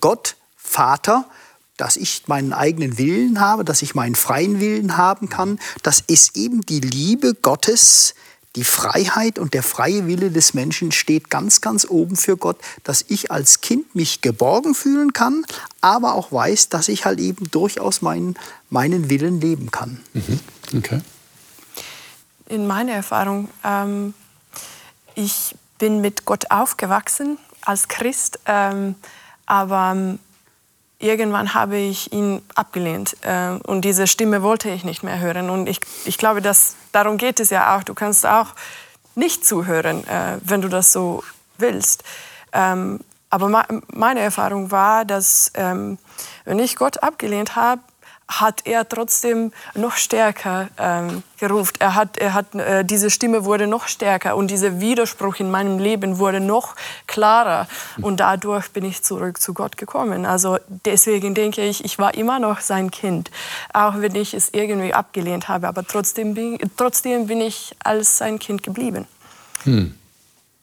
[0.00, 1.26] Gott, Vater,
[1.76, 5.58] dass ich meinen eigenen Willen habe, dass ich meinen freien Willen haben kann.
[5.82, 8.14] Das ist eben die Liebe Gottes,
[8.56, 13.04] die Freiheit und der freie Wille des Menschen steht ganz, ganz oben für Gott, dass
[13.08, 15.44] ich als Kind mich geborgen fühlen kann,
[15.80, 18.36] aber auch weiß, dass ich halt eben durchaus meinen,
[18.68, 20.00] meinen Willen leben kann.
[20.14, 20.40] Mhm.
[20.76, 21.00] Okay.
[22.48, 24.14] In meiner Erfahrung, ähm,
[25.14, 28.96] ich bin mit Gott aufgewachsen als Christ, ähm,
[29.46, 30.18] aber ähm,
[31.00, 35.50] irgendwann habe ich ihn abgelehnt äh, und diese Stimme wollte ich nicht mehr hören.
[35.50, 37.82] Und ich, ich glaube, dass, darum geht es ja auch.
[37.82, 38.48] Du kannst auch
[39.14, 41.24] nicht zuhören, äh, wenn du das so
[41.58, 42.04] willst.
[42.52, 45.98] Ähm, aber meine Erfahrung war, dass ähm,
[46.44, 47.80] wenn ich Gott abgelehnt habe,
[48.30, 51.74] hat er trotzdem noch stärker ähm, gerufen.
[51.80, 55.78] Er hat, er hat, äh, diese Stimme wurde noch stärker und dieser Widerspruch in meinem
[55.78, 57.66] Leben wurde noch klarer.
[58.00, 60.24] Und dadurch bin ich zurück zu Gott gekommen.
[60.24, 63.30] Also deswegen denke ich, ich war immer noch sein Kind,
[63.72, 65.66] auch wenn ich es irgendwie abgelehnt habe.
[65.66, 69.06] Aber trotzdem bin, trotzdem bin ich als sein Kind geblieben.
[69.64, 69.94] Hm.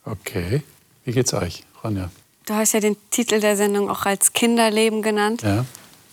[0.06, 0.64] Okay.
[1.04, 2.10] Wie geht's euch, Ronja?
[2.46, 5.42] Du hast ja den Titel der Sendung auch als Kinderleben genannt.
[5.42, 5.66] Ja.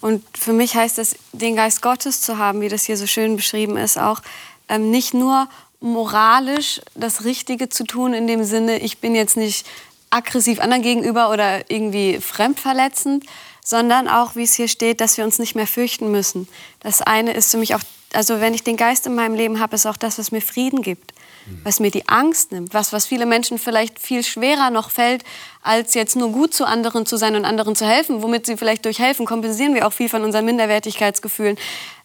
[0.05, 3.37] Und für mich heißt es, den Geist Gottes zu haben, wie das hier so schön
[3.37, 4.21] beschrieben ist, auch
[4.69, 5.49] ähm, nicht nur
[5.81, 9.67] moralisch das Richtige zu tun, in dem Sinne, ich bin jetzt nicht
[10.11, 13.25] aggressiv anderen gegenüber oder irgendwie fremdverletzend,
[13.64, 16.49] sondern auch, wie es hier steht, dass wir uns nicht mehr fürchten müssen.
[16.81, 17.81] Das eine ist für mich auch,
[18.12, 20.83] also wenn ich den Geist in meinem Leben habe, ist auch das, was mir Frieden
[20.83, 21.13] gibt
[21.62, 25.24] was mir die Angst nimmt, was, was viele Menschen vielleicht viel schwerer noch fällt,
[25.62, 28.85] als jetzt nur gut zu anderen zu sein und anderen zu helfen, womit sie vielleicht
[28.85, 31.57] durch helfen, kompensieren wir auch viel von unseren Minderwertigkeitsgefühlen,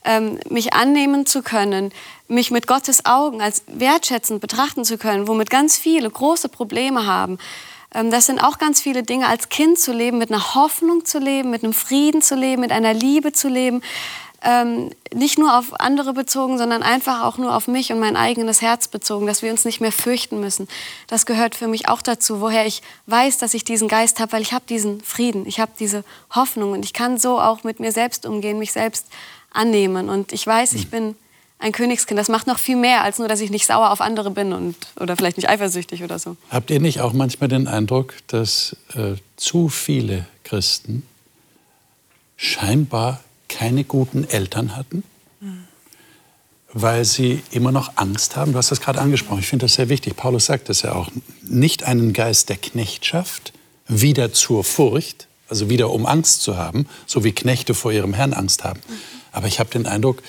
[0.05, 1.91] ähm, mich annehmen zu können,
[2.27, 7.37] mich mit Gottes Augen als wertschätzend betrachten zu können, womit ganz viele große Probleme haben.
[7.93, 11.19] Ähm, das sind auch ganz viele Dinge, als Kind zu leben, mit einer Hoffnung zu
[11.19, 13.81] leben, mit einem Frieden zu leben, mit einer Liebe zu leben
[14.41, 18.61] ähm, nicht nur auf andere bezogen, sondern einfach auch nur auf mich und mein eigenes
[18.61, 20.67] Herz bezogen, dass wir uns nicht mehr fürchten müssen.
[21.07, 24.41] Das gehört für mich auch dazu, woher ich weiß, dass ich diesen Geist habe, weil
[24.41, 27.91] ich habe diesen Frieden, ich habe diese Hoffnung und ich kann so auch mit mir
[27.91, 29.07] selbst umgehen, mich selbst
[29.51, 30.09] annehmen.
[30.09, 30.89] Und ich weiß, ich hm.
[30.89, 31.15] bin
[31.59, 32.17] ein Königskind.
[32.17, 34.75] Das macht noch viel mehr, als nur, dass ich nicht sauer auf andere bin und,
[34.99, 36.37] oder vielleicht nicht eifersüchtig oder so.
[36.49, 41.03] Habt ihr nicht auch manchmal den Eindruck, dass äh, zu viele Christen
[42.37, 45.03] scheinbar keine guten Eltern hatten,
[46.71, 48.53] weil sie immer noch Angst haben.
[48.53, 49.39] Du hast das gerade angesprochen.
[49.39, 50.15] Ich finde das sehr wichtig.
[50.15, 51.09] Paulus sagt das ja auch.
[51.41, 53.51] Nicht einen Geist der Knechtschaft,
[53.87, 58.33] wieder zur Furcht, also wieder um Angst zu haben, so wie Knechte vor ihrem Herrn
[58.33, 58.79] Angst haben.
[59.31, 60.21] Aber ich habe den Eindruck,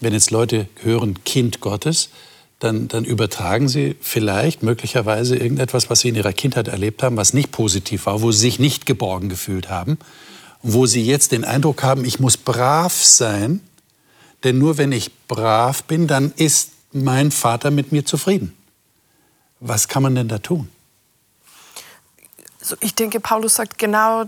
[0.00, 2.10] wenn jetzt Leute hören Kind Gottes,
[2.58, 7.34] dann, dann, übertragen sie vielleicht möglicherweise irgendetwas, was sie in ihrer Kindheit erlebt haben, was
[7.34, 9.98] nicht positiv war, wo sie sich nicht geborgen gefühlt haben
[10.64, 13.60] wo sie jetzt den Eindruck haben, ich muss brav sein,
[14.42, 18.56] denn nur wenn ich brav bin, dann ist mein Vater mit mir zufrieden.
[19.60, 20.68] Was kann man denn da tun?
[22.80, 24.24] Ich denke, Paulus sagt genau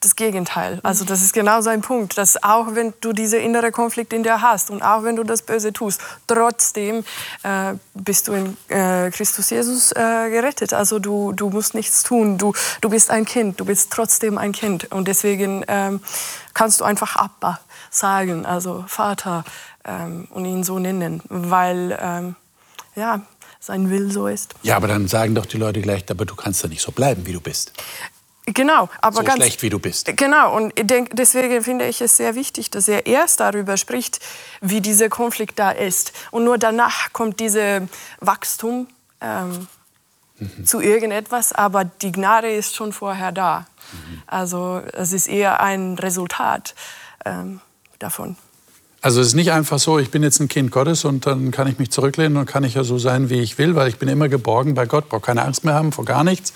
[0.00, 0.78] das Gegenteil.
[0.84, 4.40] Also das ist genau sein Punkt, dass auch wenn du diese innere Konflikt in dir
[4.40, 7.04] hast und auch wenn du das Böse tust, trotzdem
[7.42, 10.72] äh, bist du in äh, Christus Jesus äh, gerettet.
[10.72, 14.52] Also du, du musst nichts tun, du, du bist ein Kind, du bist trotzdem ein
[14.52, 16.00] Kind und deswegen ähm,
[16.54, 17.58] kannst du einfach Abba
[17.90, 19.44] sagen, also Vater
[19.84, 22.36] ähm, und ihn so nennen, weil ähm,
[22.94, 23.22] ja,
[23.58, 24.54] sein Will so ist.
[24.62, 27.26] Ja, aber dann sagen doch die Leute gleich, aber du kannst ja nicht so bleiben,
[27.26, 27.72] wie du bist.
[28.54, 30.16] Genau, aber so ganz schlecht wie du bist.
[30.16, 34.20] Genau, und ich denk, deswegen finde ich es sehr wichtig, dass er erst darüber spricht,
[34.60, 36.12] wie dieser Konflikt da ist.
[36.30, 37.82] Und nur danach kommt dieses
[38.20, 38.86] Wachstum
[39.20, 39.66] ähm,
[40.38, 40.64] mhm.
[40.64, 43.66] zu irgendetwas, aber die Gnade ist schon vorher da.
[43.92, 44.22] Mhm.
[44.26, 46.74] Also es ist eher ein Resultat
[47.24, 47.60] ähm,
[47.98, 48.36] davon.
[49.00, 51.68] Also es ist nicht einfach so, ich bin jetzt ein Kind Gottes und dann kann
[51.68, 54.08] ich mich zurücklehnen und kann ich ja so sein, wie ich will, weil ich bin
[54.08, 56.52] immer geborgen bei Gott, brauche keine Angst mehr haben vor gar nichts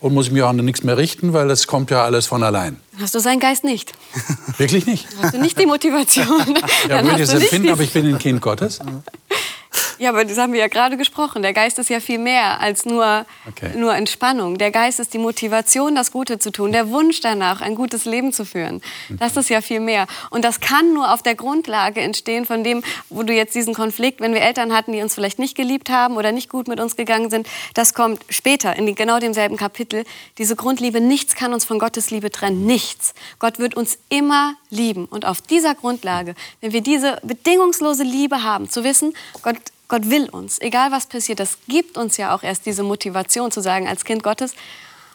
[0.00, 2.76] und muss mich auch an nichts mehr richten, weil es kommt ja alles von allein.
[3.00, 3.92] Hast du seinen Geist nicht?
[4.58, 5.06] Wirklich nicht?
[5.20, 6.56] Hast du nicht die Motivation?
[6.88, 8.78] ja, würde ich es empfinden, aber ich bin ein Kind Gottes.
[9.98, 11.42] Ja, aber das haben wir ja gerade gesprochen.
[11.42, 13.76] Der Geist ist ja viel mehr als nur, okay.
[13.76, 14.56] nur Entspannung.
[14.56, 18.32] Der Geist ist die Motivation, das Gute zu tun, der Wunsch danach, ein gutes Leben
[18.32, 18.80] zu führen.
[19.18, 20.06] Das ist ja viel mehr.
[20.30, 24.20] Und das kann nur auf der Grundlage entstehen von dem, wo du jetzt diesen Konflikt,
[24.20, 26.94] wenn wir Eltern hatten, die uns vielleicht nicht geliebt haben oder nicht gut mit uns
[26.94, 30.04] gegangen sind, das kommt später in genau demselben Kapitel.
[30.38, 32.66] Diese Grundliebe, nichts kann uns von Gottes Liebe trennen.
[32.66, 33.14] Nichts.
[33.38, 35.06] Gott wird uns immer lieben.
[35.06, 39.56] Und auf dieser Grundlage, wenn wir diese bedingungslose Liebe haben, zu wissen, Gott
[39.88, 43.60] Gott will uns, egal was passiert, das gibt uns ja auch erst diese Motivation zu
[43.60, 44.54] sagen als Kind Gottes,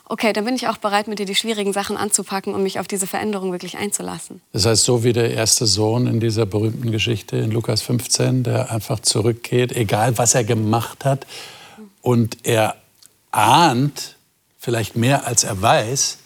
[0.05, 2.87] okay, dann bin ich auch bereit, mit dir die schwierigen Sachen anzupacken und mich auf
[2.87, 4.41] diese Veränderung wirklich einzulassen.
[4.51, 8.71] Das heißt, so wie der erste Sohn in dieser berühmten Geschichte in Lukas 15, der
[8.71, 11.25] einfach zurückgeht, egal was er gemacht hat,
[12.01, 12.75] und er
[13.31, 14.17] ahnt,
[14.59, 16.17] vielleicht mehr als er weiß,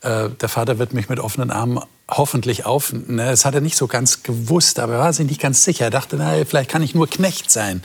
[0.00, 2.92] äh, der Vater wird mich mit offenen Armen hoffentlich auf.
[2.92, 5.86] Ne, das hat er nicht so ganz gewusst, aber er war sich nicht ganz sicher.
[5.86, 7.82] Er dachte, na, vielleicht kann ich nur Knecht sein,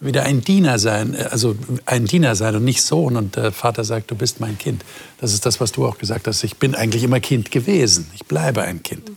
[0.00, 1.56] wieder ein Diener sein, äh, also
[1.86, 3.16] ein Diener sein und nicht Sohn.
[3.16, 4.84] Und der Vater sagt, du bist mein Kind.
[5.20, 6.44] Das ist das, was du auch gesagt hast.
[6.44, 8.10] Ich bin eigentlich immer Kind gewesen.
[8.14, 9.10] Ich bleibe ein Kind.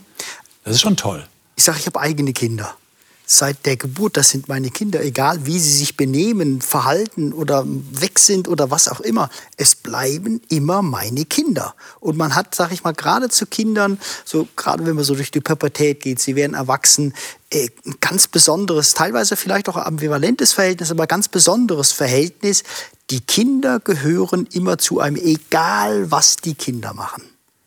[0.64, 1.26] Das ist schon toll.
[1.56, 2.74] Ich sage, ich habe eigene Kinder
[3.26, 8.18] seit der Geburt, das sind meine Kinder, egal wie sie sich benehmen, verhalten oder weg
[8.18, 11.74] sind oder was auch immer, es bleiben immer meine Kinder.
[12.00, 15.30] Und man hat, sag ich mal, gerade zu Kindern, so gerade wenn man so durch
[15.30, 17.14] die Pubertät geht, sie werden erwachsen,
[17.50, 22.62] äh, ein ganz besonderes, teilweise vielleicht auch ambivalentes Verhältnis, aber ganz besonderes Verhältnis.
[23.10, 27.22] Die Kinder gehören immer zu einem, egal was die Kinder machen.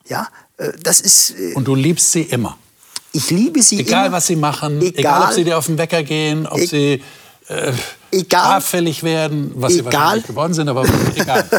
[0.07, 1.31] Ja, äh, das ist.
[1.31, 2.57] Äh, Und du liebst sie immer.
[3.17, 4.17] Ich liebe sie Egal, immer.
[4.17, 7.03] was sie machen, egal, egal, ob sie dir auf den Wecker gehen, ob e sie
[7.47, 7.73] äh,
[8.11, 11.49] egal, werden, was egal, sie wahrscheinlich geworden sind, aber egal.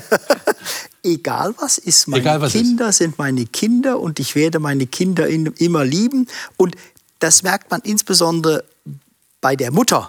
[1.02, 2.98] egal was ist, meine egal, was Kinder ist.
[2.98, 6.28] sind meine Kinder und ich werde meine Kinder immer lieben.
[6.56, 6.76] Und
[7.18, 8.62] das merkt man insbesondere
[9.40, 10.08] bei der Mutter.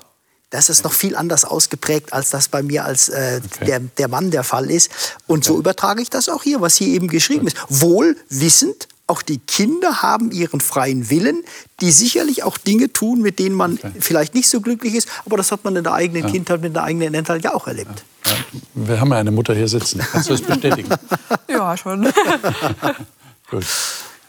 [0.51, 3.65] Das ist noch viel anders ausgeprägt, als das bei mir als äh, okay.
[3.65, 4.91] der, der Mann der Fall ist.
[5.25, 5.47] Und okay.
[5.47, 7.57] so übertrage ich das auch hier, was hier eben geschrieben ist.
[7.69, 11.43] Wohl wissend, auch die Kinder haben ihren freien Willen,
[11.82, 13.91] die sicherlich auch Dinge tun, mit denen man okay.
[14.00, 16.30] vielleicht nicht so glücklich ist, aber das hat man in der eigenen ja.
[16.30, 18.04] Kindheit, mit der eigenen Eltern ja auch erlebt.
[18.26, 18.34] Ja.
[18.76, 20.00] Wir haben ja eine Mutter hier sitzen.
[20.12, 20.89] Kannst du das bestätigen?
[21.50, 22.08] ja, schon.
[23.50, 23.65] Gut.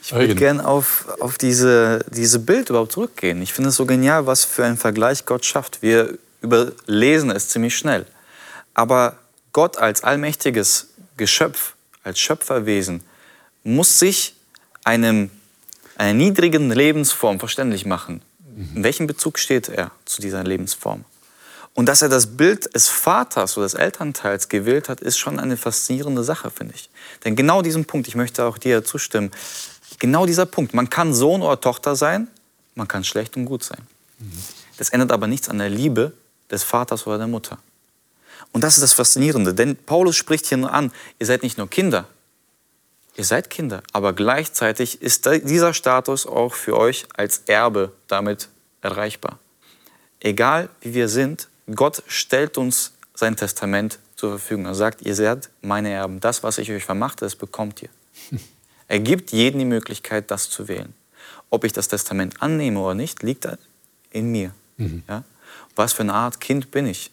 [0.02, 3.40] Ich würde gerne auf, auf diese, diese Bild überhaupt zurückgehen.
[3.42, 5.82] Ich finde es so genial, was für einen Vergleich Gott schafft.
[5.82, 8.06] Wir überlesen es ziemlich schnell.
[8.74, 9.18] Aber
[9.52, 13.02] Gott als allmächtiges Geschöpf, als Schöpferwesen,
[13.62, 14.34] muss sich
[14.84, 15.30] einem,
[15.96, 18.22] einer niedrigen Lebensform verständlich machen.
[18.74, 21.04] In welchem Bezug steht er zu dieser Lebensform?
[21.74, 25.56] Und dass er das Bild des Vaters oder des Elternteils gewählt hat, ist schon eine
[25.56, 26.90] faszinierende Sache, finde ich.
[27.24, 29.30] Denn genau diesen Punkt, ich möchte auch dir zustimmen,
[29.98, 32.28] genau dieser Punkt, man kann Sohn oder Tochter sein,
[32.74, 33.80] man kann schlecht und gut sein.
[34.76, 36.12] Das ändert aber nichts an der Liebe
[36.50, 37.58] des Vaters oder der Mutter.
[38.52, 41.70] Und das ist das Faszinierende, denn Paulus spricht hier nur an, ihr seid nicht nur
[41.70, 42.08] Kinder,
[43.16, 48.48] Ihr seid Kinder, aber gleichzeitig ist dieser Status auch für euch als Erbe damit
[48.80, 49.38] erreichbar.
[50.20, 54.66] Egal wie wir sind, Gott stellt uns sein Testament zur Verfügung.
[54.66, 56.20] Er sagt, ihr seid meine Erben.
[56.20, 57.90] Das, was ich euch vermachte, das bekommt ihr.
[58.88, 60.94] Er gibt jedem die Möglichkeit, das zu wählen.
[61.48, 63.46] Ob ich das Testament annehme oder nicht, liegt
[64.10, 64.50] in mir.
[64.78, 65.04] Mhm.
[65.08, 65.22] Ja?
[65.76, 67.12] Was für eine Art Kind bin ich?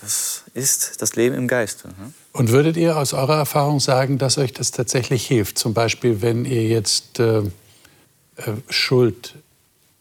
[0.00, 1.88] Das ist das Leben im Geiste.
[1.88, 2.12] Ne?
[2.32, 5.58] Und würdet ihr aus eurer Erfahrung sagen, dass euch das tatsächlich hilft?
[5.58, 7.42] Zum Beispiel, wenn ihr jetzt äh, äh,
[8.68, 9.34] Schuld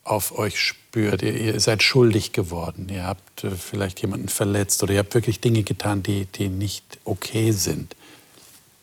[0.04, 4.94] auf euch spürt, ihr, ihr, seid schuldig geworden, ihr habt äh, vielleicht jemanden verletzt oder
[4.94, 7.96] ihr habt wirklich Dinge getan, die, die nicht okay sind.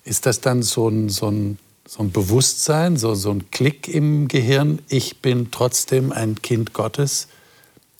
[0.04, 4.28] Ist das dann so ein, so ein so ein Bewusstsein, so, so ein Klick im
[4.28, 7.28] Gehirn, ich bin trotzdem ein Kind Gottes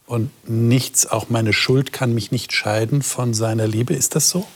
[0.06, 3.94] und nichts, auch meine Schuld kann mich nicht scheiden von seiner Liebe.
[3.94, 4.46] Ist das so?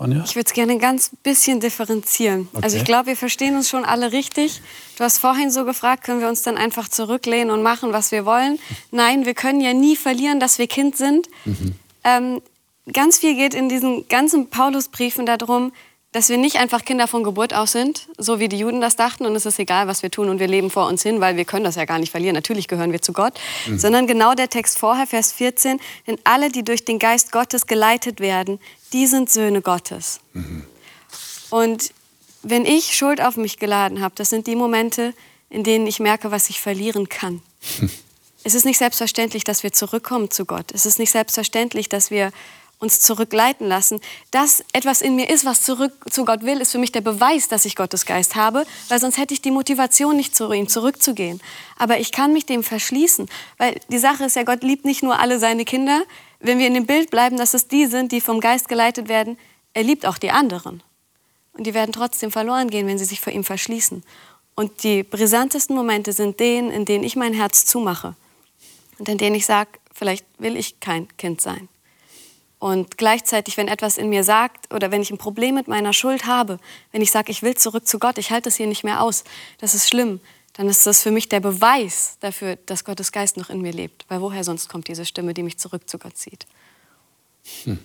[0.00, 0.22] Ronja?
[0.24, 2.48] Ich würde es gerne ein ganz bisschen differenzieren.
[2.52, 2.64] Okay.
[2.64, 4.60] Also ich glaube, wir verstehen uns schon alle richtig.
[4.96, 8.24] Du hast vorhin so gefragt, können wir uns dann einfach zurücklehnen und machen, was wir
[8.24, 8.58] wollen?
[8.90, 11.28] Nein, wir können ja nie verlieren, dass wir Kind sind.
[11.44, 11.74] Mhm.
[12.04, 12.42] Ähm,
[12.92, 15.72] ganz viel geht in diesen ganzen Paulusbriefen darum,
[16.12, 19.26] dass wir nicht einfach Kinder von Geburt aus sind, so wie die Juden das dachten
[19.26, 21.44] und es ist egal, was wir tun und wir leben vor uns hin, weil wir
[21.44, 22.34] können das ja gar nicht verlieren.
[22.34, 23.34] Natürlich gehören wir zu Gott,
[23.66, 23.78] mhm.
[23.78, 28.20] sondern genau der Text vorher, Vers 14, denn alle, die durch den Geist Gottes geleitet
[28.20, 28.58] werden,
[28.94, 30.20] die sind Söhne Gottes.
[30.32, 30.64] Mhm.
[31.50, 31.92] Und
[32.42, 35.12] wenn ich Schuld auf mich geladen habe, das sind die Momente,
[35.50, 37.42] in denen ich merke, was ich verlieren kann.
[38.44, 40.72] Es ist nicht selbstverständlich, dass wir zurückkommen zu Gott.
[40.72, 42.30] Es ist nicht selbstverständlich, dass wir
[42.78, 44.00] uns zurückleiten lassen.
[44.30, 47.48] Dass etwas in mir ist, was zurück zu Gott will, ist für mich der Beweis,
[47.48, 51.40] dass ich Gottes Geist habe, weil sonst hätte ich die Motivation nicht zu ihm zurückzugehen.
[51.76, 55.18] Aber ich kann mich dem verschließen, weil die Sache ist ja, Gott liebt nicht nur
[55.18, 56.02] alle seine Kinder.
[56.40, 59.38] Wenn wir in dem Bild bleiben, dass es die sind, die vom Geist geleitet werden,
[59.74, 60.82] er liebt auch die anderen.
[61.52, 64.04] Und die werden trotzdem verloren gehen, wenn sie sich vor ihm verschließen.
[64.54, 68.14] Und die brisantesten Momente sind denen, in denen ich mein Herz zumache
[68.98, 71.68] und in denen ich sage, vielleicht will ich kein Kind sein.
[72.58, 76.26] Und gleichzeitig, wenn etwas in mir sagt oder wenn ich ein Problem mit meiner Schuld
[76.26, 76.58] habe,
[76.90, 79.22] wenn ich sage, ich will zurück zu Gott, ich halte das hier nicht mehr aus,
[79.58, 80.20] das ist schlimm,
[80.54, 84.04] dann ist das für mich der Beweis dafür, dass Gottes Geist noch in mir lebt.
[84.08, 86.46] Weil woher sonst kommt diese Stimme, die mich zurück zu Gott zieht?
[87.62, 87.78] Hm.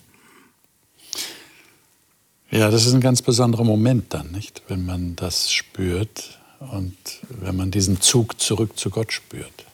[2.50, 4.64] Ja, das ist ein ganz besonderer Moment dann, nicht?
[4.68, 6.98] Wenn man das spürt und
[7.30, 9.66] wenn man diesen Zug zurück zu Gott spürt.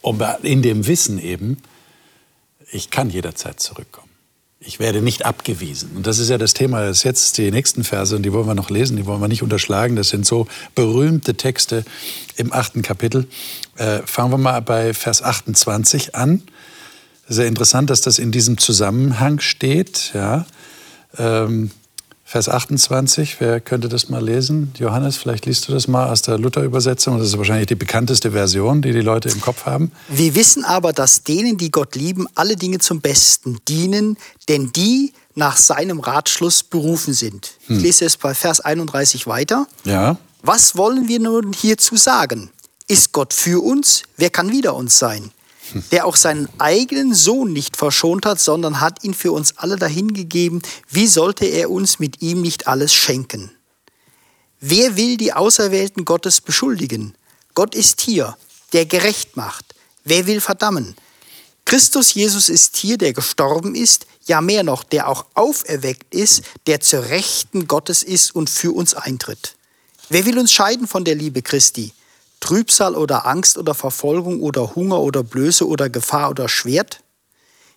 [0.00, 1.62] Und in dem Wissen eben,
[2.72, 4.13] ich kann jederzeit zurückkommen
[4.66, 5.90] ich werde nicht abgewiesen.
[5.96, 8.54] Und das ist ja das Thema, das jetzt die nächsten Verse, und die wollen wir
[8.54, 9.96] noch lesen, die wollen wir nicht unterschlagen.
[9.96, 11.84] Das sind so berühmte Texte
[12.36, 13.26] im achten Kapitel.
[13.76, 16.42] Äh, fangen wir mal bei Vers 28 an.
[17.28, 20.12] Sehr interessant, dass das in diesem Zusammenhang steht.
[20.14, 20.46] Ja.
[21.18, 21.70] Ähm,
[22.34, 24.72] Vers 28, wer könnte das mal lesen?
[24.76, 27.16] Johannes, vielleicht liest du das mal aus der Luther-Übersetzung.
[27.16, 29.92] Das ist wahrscheinlich die bekannteste Version, die die Leute im Kopf haben.
[30.08, 34.16] Wir wissen aber, dass denen, die Gott lieben, alle Dinge zum Besten dienen,
[34.48, 37.52] denn die nach seinem Ratschluss berufen sind.
[37.68, 37.76] Hm.
[37.76, 39.68] Ich lese es bei Vers 31 weiter.
[39.84, 40.16] Ja.
[40.42, 42.50] Was wollen wir nun hierzu sagen?
[42.88, 44.02] Ist Gott für uns?
[44.16, 45.30] Wer kann wider uns sein?
[45.90, 50.62] Der auch seinen eigenen Sohn nicht verschont hat, sondern hat ihn für uns alle dahingegeben,
[50.90, 53.50] wie sollte er uns mit ihm nicht alles schenken?
[54.60, 57.14] Wer will die Auserwählten Gottes beschuldigen?
[57.54, 58.36] Gott ist hier,
[58.72, 59.74] der gerecht macht.
[60.04, 60.96] Wer will verdammen?
[61.64, 66.80] Christus Jesus ist hier, der gestorben ist, ja mehr noch, der auch auferweckt ist, der
[66.80, 69.56] zur Rechten Gottes ist und für uns eintritt.
[70.08, 71.92] Wer will uns scheiden von der Liebe Christi?
[72.44, 77.00] Trübsal oder Angst oder Verfolgung oder Hunger oder Blöße oder Gefahr oder Schwert?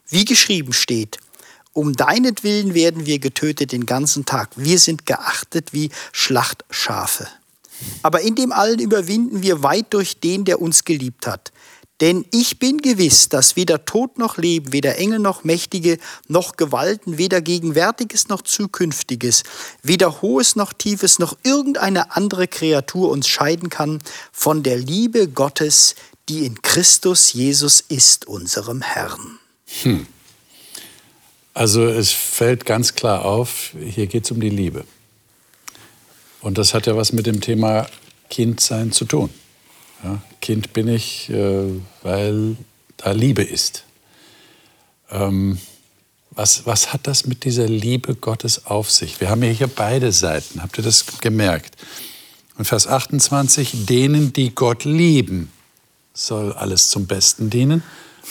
[0.10, 1.20] Wie geschrieben steht,
[1.72, 4.50] um deinetwillen werden wir getötet den ganzen Tag.
[4.58, 7.30] Wir sind geachtet wie Schlachtschafe.
[8.04, 11.54] Aber in dem allen überwinden wir weit durch den, der uns geliebt hat.
[12.00, 17.18] Denn ich bin gewiss, dass weder Tod noch Leben, weder Engel noch Mächtige, noch Gewalten,
[17.18, 19.44] weder Gegenwärtiges noch Zukünftiges,
[19.82, 24.00] weder Hohes noch Tiefes, noch irgendeine andere Kreatur uns scheiden kann
[24.32, 25.96] von der Liebe Gottes,
[26.30, 29.40] die in Christus Jesus ist, unserem Herrn.
[29.82, 30.06] Hm.
[31.56, 34.86] Also es fällt ganz klar auf, hier geht es um die Liebe.
[36.42, 37.88] Und das hat ja was mit dem Thema
[38.30, 39.32] Kindsein zu tun.
[40.04, 41.70] Ja, kind bin ich, äh,
[42.04, 42.58] weil
[42.98, 43.84] da Liebe ist.
[45.10, 45.60] Ähm,
[46.32, 49.20] was, was hat das mit dieser Liebe Gottes auf sich?
[49.20, 50.62] Wir haben ja hier beide Seiten.
[50.62, 51.76] Habt ihr das gemerkt?
[52.58, 55.52] Und Vers 28, denen, die Gott lieben,
[56.14, 57.84] soll alles zum Besten dienen.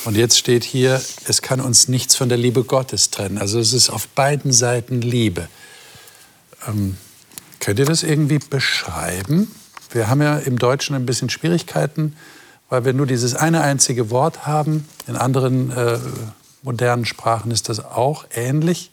[0.04, 3.38] Und jetzt steht hier, es kann uns nichts von der Liebe Gottes trennen.
[3.38, 5.48] Also es ist auf beiden Seiten Liebe.
[6.68, 6.96] Ähm,
[7.60, 9.50] könnt ihr das irgendwie beschreiben?
[9.90, 12.16] Wir haben ja im Deutschen ein bisschen Schwierigkeiten,
[12.68, 14.88] weil wir nur dieses eine einzige Wort haben.
[15.06, 15.98] In anderen äh,
[16.62, 18.90] modernen Sprachen ist das auch ähnlich.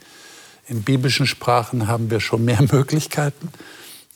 [0.67, 3.49] In biblischen Sprachen haben wir schon mehr Möglichkeiten,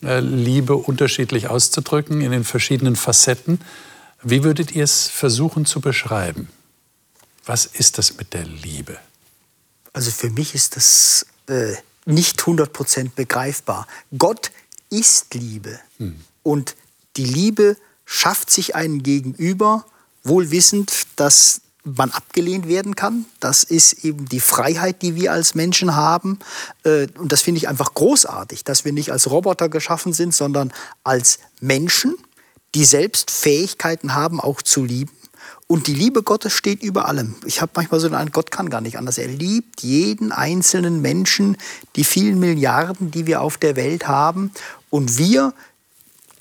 [0.02, 3.60] äh, Liebe unterschiedlich auszudrücken in den verschiedenen Facetten.
[4.22, 6.48] Wie würdet ihr es versuchen zu beschreiben?
[7.44, 8.98] Was ist das mit der Liebe?
[9.92, 11.74] Also für mich ist das äh,
[12.04, 13.86] nicht 100% begreifbar.
[14.16, 14.50] Gott
[14.90, 15.78] ist Liebe.
[15.98, 16.16] Hm.
[16.48, 16.76] Und
[17.18, 17.76] die Liebe
[18.06, 19.84] schafft sich einen gegenüber,
[20.24, 23.26] wohl wissend, dass man abgelehnt werden kann.
[23.38, 26.38] Das ist eben die Freiheit, die wir als Menschen haben.
[26.84, 30.72] Äh, und das finde ich einfach großartig, dass wir nicht als Roboter geschaffen sind, sondern
[31.04, 32.16] als Menschen,
[32.74, 35.12] die selbst Fähigkeiten haben, auch zu lieben.
[35.66, 37.34] Und die Liebe Gottes steht über allem.
[37.44, 39.18] Ich habe manchmal so Eindruck, Gott kann gar nicht anders.
[39.18, 41.58] Er liebt jeden einzelnen Menschen,
[41.94, 44.50] die vielen Milliarden, die wir auf der Welt haben.
[44.88, 45.52] Und wir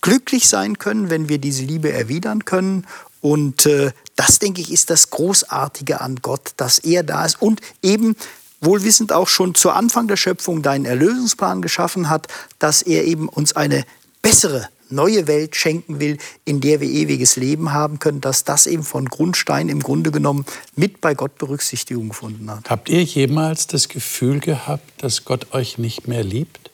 [0.07, 2.87] glücklich sein können, wenn wir diese Liebe erwidern können.
[3.19, 7.59] Und äh, das, denke ich, ist das Großartige an Gott, dass er da ist und
[7.83, 8.15] eben
[8.61, 13.53] wohlwissend auch schon zu Anfang der Schöpfung deinen Erlösungsplan geschaffen hat, dass er eben uns
[13.57, 13.83] eine
[14.21, 18.83] bessere neue Welt schenken will, in der wir ewiges Leben haben können, dass das eben
[18.83, 20.45] von Grundstein im Grunde genommen
[20.77, 22.69] mit bei Gott Berücksichtigung gefunden hat.
[22.69, 26.71] Habt ihr jemals das Gefühl gehabt, dass Gott euch nicht mehr liebt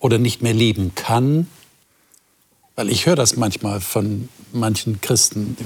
[0.00, 1.46] oder nicht mehr lieben kann?
[2.76, 5.56] Weil ich höre das manchmal von manchen Christen.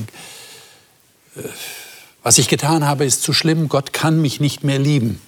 [2.22, 3.68] Was ich getan habe, ist zu schlimm.
[3.68, 5.20] Gott kann mich nicht mehr lieben.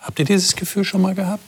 [0.00, 1.44] Habt ihr dieses Gefühl schon mal gehabt?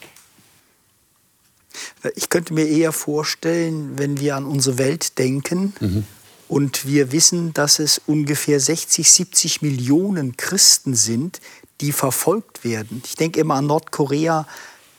[2.16, 6.04] Ich könnte mir eher vorstellen, wenn wir an unsere Welt denken mhm.
[6.48, 11.40] und wir wissen, dass es ungefähr 60, 70 Millionen Christen sind,
[11.80, 13.02] die verfolgt werden.
[13.06, 14.46] Ich denke immer an Nordkorea,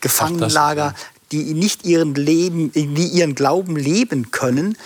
[0.02, 1.13] Gefangenenlager, ja.
[1.34, 4.78] Die nicht ihren Leben, die ihren Glauben leben können,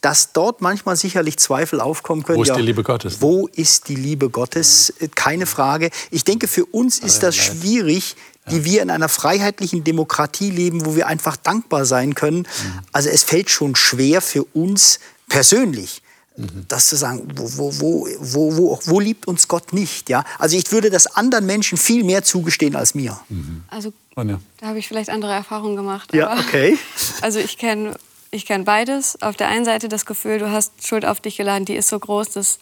[0.00, 2.38] dass dort manchmal sicherlich Zweifel aufkommen können.
[2.38, 3.20] Wo ist ja, die Liebe Gottes?
[3.20, 4.94] Wo ist die Liebe Gottes?
[5.16, 5.90] Keine Frage.
[6.10, 8.14] Ich denke, für uns ist das schwierig,
[8.50, 12.38] die wir in einer freiheitlichen Demokratie leben, wo wir einfach dankbar sein können.
[12.38, 12.78] Mhm.
[12.92, 16.02] Also es fällt schon schwer für uns persönlich,
[16.36, 16.64] mhm.
[16.68, 20.08] das zu sagen, wo, wo, wo, wo, wo liebt uns Gott nicht?
[20.08, 20.24] Ja?
[20.38, 23.18] Also ich würde das anderen Menschen viel mehr zugestehen als mir.
[23.28, 23.64] Mhm.
[23.68, 26.14] Also da habe ich vielleicht andere Erfahrungen gemacht.
[26.14, 26.78] Ja, okay.
[27.20, 27.94] Also ich kenne
[28.30, 29.20] ich kenn beides.
[29.22, 31.98] Auf der einen Seite das Gefühl, du hast Schuld auf dich geladen, die ist so
[31.98, 32.58] groß, dass,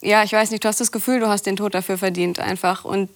[0.00, 2.84] ja, ich weiß nicht, du hast das Gefühl, du hast den Tod dafür verdient einfach.
[2.84, 3.10] Und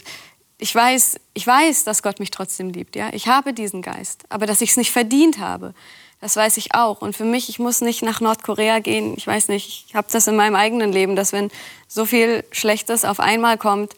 [0.59, 2.97] ich weiß, ich weiß, dass Gott mich trotzdem liebt.
[2.97, 3.11] Ja?
[3.13, 4.25] Ich habe diesen Geist.
[4.29, 5.75] Aber dass ich es nicht verdient habe,
[6.21, 7.01] das weiß ich auch.
[7.01, 9.15] Und für mich, ich muss nicht nach Nordkorea gehen.
[9.17, 11.51] Ich weiß nicht, ich habe das in meinem eigenen Leben, dass wenn
[11.87, 13.95] so viel Schlechtes auf einmal kommt,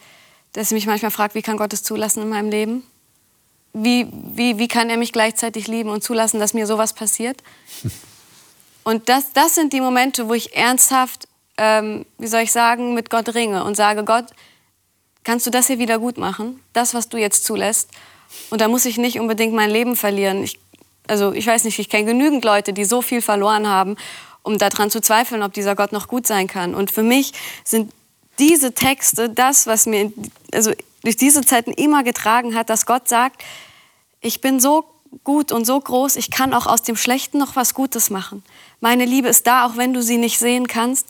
[0.52, 2.84] dass ich mich manchmal frage, wie kann Gott es zulassen in meinem Leben?
[3.72, 7.42] Wie, wie, wie kann er mich gleichzeitig lieben und zulassen, dass mir sowas passiert?
[8.82, 13.10] Und das, das sind die Momente, wo ich ernsthaft, ähm, wie soll ich sagen, mit
[13.10, 14.24] Gott ringe und sage, Gott,
[15.22, 16.60] kannst du das hier wieder gut machen?
[16.72, 17.90] Das, was du jetzt zulässt.
[18.48, 20.42] Und da muss ich nicht unbedingt mein Leben verlieren.
[20.42, 20.58] Ich,
[21.10, 23.96] also ich weiß nicht, ich kenne genügend Leute, die so viel verloren haben,
[24.42, 26.74] um daran zu zweifeln, ob dieser Gott noch gut sein kann.
[26.74, 27.32] Und für mich
[27.64, 27.92] sind
[28.38, 30.12] diese Texte das, was mir
[30.54, 33.42] also durch diese Zeiten immer getragen hat, dass Gott sagt,
[34.20, 34.84] ich bin so
[35.24, 38.42] gut und so groß, ich kann auch aus dem Schlechten noch was Gutes machen.
[38.80, 41.06] Meine Liebe ist da, auch wenn du sie nicht sehen kannst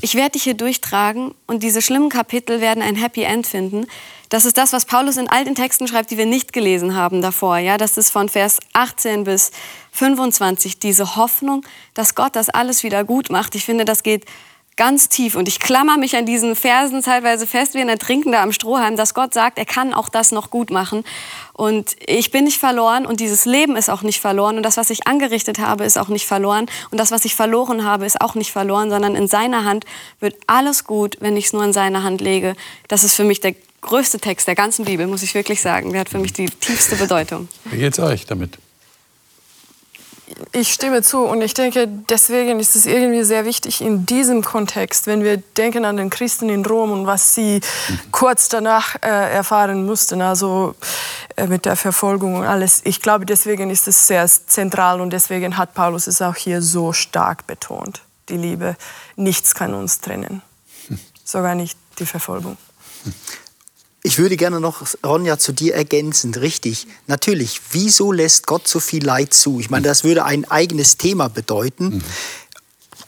[0.00, 3.86] ich werde dich hier durchtragen und diese schlimmen Kapitel werden ein Happy End finden.
[4.30, 7.20] Das ist das, was Paulus in all den Texten schreibt, die wir nicht gelesen haben
[7.20, 7.58] davor.
[7.58, 9.50] Ja, das ist von Vers 18 bis
[9.90, 11.64] 25 diese Hoffnung,
[11.94, 13.56] dass Gott das alles wieder gut macht.
[13.56, 14.24] Ich finde, das geht
[14.76, 15.34] ganz tief.
[15.34, 19.14] Und ich klammer mich an diesen Versen teilweise fest wie ein Ertrinkender am Strohhalm, dass
[19.14, 21.04] Gott sagt, er kann auch das noch gut machen.
[21.52, 24.56] Und ich bin nicht verloren und dieses Leben ist auch nicht verloren.
[24.56, 26.64] Und das, was ich angerichtet habe, ist auch nicht verloren.
[26.90, 29.84] Und das, was ich verloren habe, ist auch nicht verloren, sondern in seiner Hand
[30.20, 32.54] wird alles gut, wenn ich es nur in seine Hand lege.
[32.88, 35.92] Das ist für mich der größte Text der ganzen Bibel, muss ich wirklich sagen.
[35.92, 37.48] Der hat für mich die tiefste Bedeutung.
[37.64, 38.58] Wie geht's euch damit?
[40.52, 45.06] ich stimme zu und ich denke, deswegen ist es irgendwie sehr wichtig in diesem Kontext,
[45.06, 47.60] wenn wir denken an den Christen in Rom und was sie
[48.10, 50.74] kurz danach äh, erfahren mussten, also
[51.36, 52.80] äh, mit der Verfolgung und alles.
[52.84, 56.92] Ich glaube, deswegen ist es sehr zentral und deswegen hat Paulus es auch hier so
[56.92, 58.02] stark betont.
[58.28, 58.76] Die Liebe,
[59.16, 60.42] nichts kann uns trennen,
[61.24, 62.56] sogar nicht die Verfolgung.
[64.02, 66.86] Ich würde gerne noch, Ronja, zu dir ergänzend, richtig.
[67.06, 69.60] Natürlich, wieso lässt Gott so viel Leid zu?
[69.60, 71.96] Ich meine, das würde ein eigenes Thema bedeuten.
[71.96, 72.02] Mhm.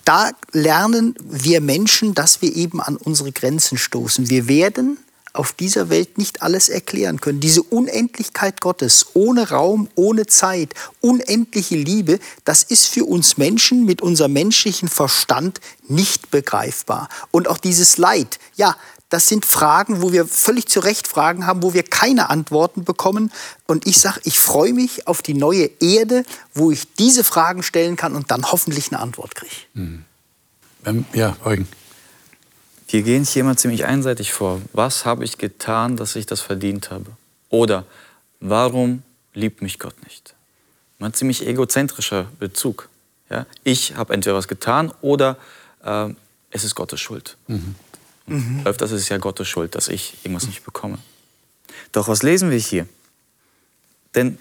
[0.05, 4.29] Da lernen wir Menschen, dass wir eben an unsere Grenzen stoßen.
[4.29, 4.99] Wir werden
[5.33, 7.41] auf dieser Welt nicht alles erklären können.
[7.41, 14.03] Diese Unendlichkeit Gottes, ohne Raum, ohne Zeit, unendliche Liebe, das ist für uns Menschen mit
[14.03, 17.09] unserem menschlichen Verstand nicht begreifbar.
[17.31, 18.77] Und auch dieses Leid, ja,
[19.13, 23.31] das sind Fragen, wo wir völlig zu Recht Fragen haben, wo wir keine Antworten bekommen.
[23.67, 27.97] Und ich sage, ich freue mich auf die neue Erde, wo ich diese Fragen stellen
[27.97, 29.55] kann und dann hoffentlich eine Antwort kriege.
[29.75, 30.05] Mhm.
[30.87, 31.69] Ähm, ja, Eugen.
[32.89, 34.63] Wir gehen hier immer ziemlich einseitig vor.
[34.73, 37.07] Was habe ich getan, dass ich das verdient habe?
[37.51, 37.85] Oder
[38.41, 39.03] warum
[39.35, 40.35] liebt mich Gott nicht?
[41.01, 42.89] Ein ziemlich egozentrischer Bezug.
[43.29, 43.45] Ja?
[43.63, 45.37] Ich habe entweder was getan oder
[45.85, 46.09] äh,
[46.51, 47.37] es ist Gottes Schuld.
[47.47, 47.75] Mhm.
[48.27, 48.63] Mhm.
[48.65, 50.99] Öfters ist es ja Gottes Schuld, dass ich irgendwas nicht bekomme.
[51.93, 52.87] Doch was lesen wir hier?
[54.15, 54.39] Denn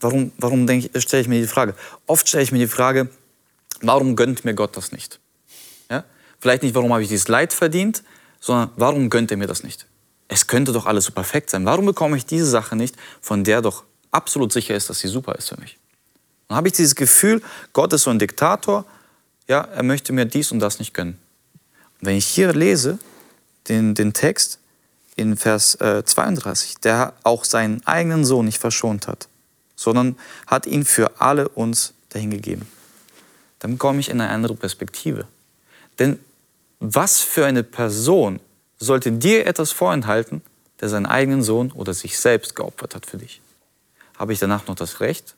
[0.00, 1.74] warum, warum stelle ich mir die Frage?
[2.06, 3.08] Oft stelle ich mir die Frage,
[3.80, 5.18] warum gönnt mir Gott das nicht?
[5.90, 6.04] Ja?
[6.40, 8.02] Vielleicht nicht, warum habe ich dieses Leid verdient,
[8.40, 9.86] sondern warum gönnt er mir das nicht?
[10.28, 11.64] Es könnte doch alles so perfekt sein.
[11.64, 15.34] Warum bekomme ich diese Sache nicht, von der doch absolut sicher ist, dass sie super
[15.36, 15.78] ist für mich?
[16.48, 17.42] Dann habe ich dieses Gefühl,
[17.72, 18.84] Gott ist so ein Diktator,
[19.48, 21.18] ja, er möchte mir dies und das nicht gönnen.
[22.02, 22.98] Wenn ich hier lese,
[23.68, 24.58] den, den Text
[25.14, 29.28] in Vers äh, 32, der auch seinen eigenen Sohn nicht verschont hat,
[29.76, 30.16] sondern
[30.48, 32.66] hat ihn für alle uns dahingegeben,
[33.60, 35.28] dann komme ich in eine andere Perspektive.
[36.00, 36.18] Denn
[36.80, 38.40] was für eine Person
[38.78, 40.42] sollte dir etwas vorenthalten,
[40.80, 43.40] der seinen eigenen Sohn oder sich selbst geopfert hat für dich?
[44.18, 45.36] Habe ich danach noch das Recht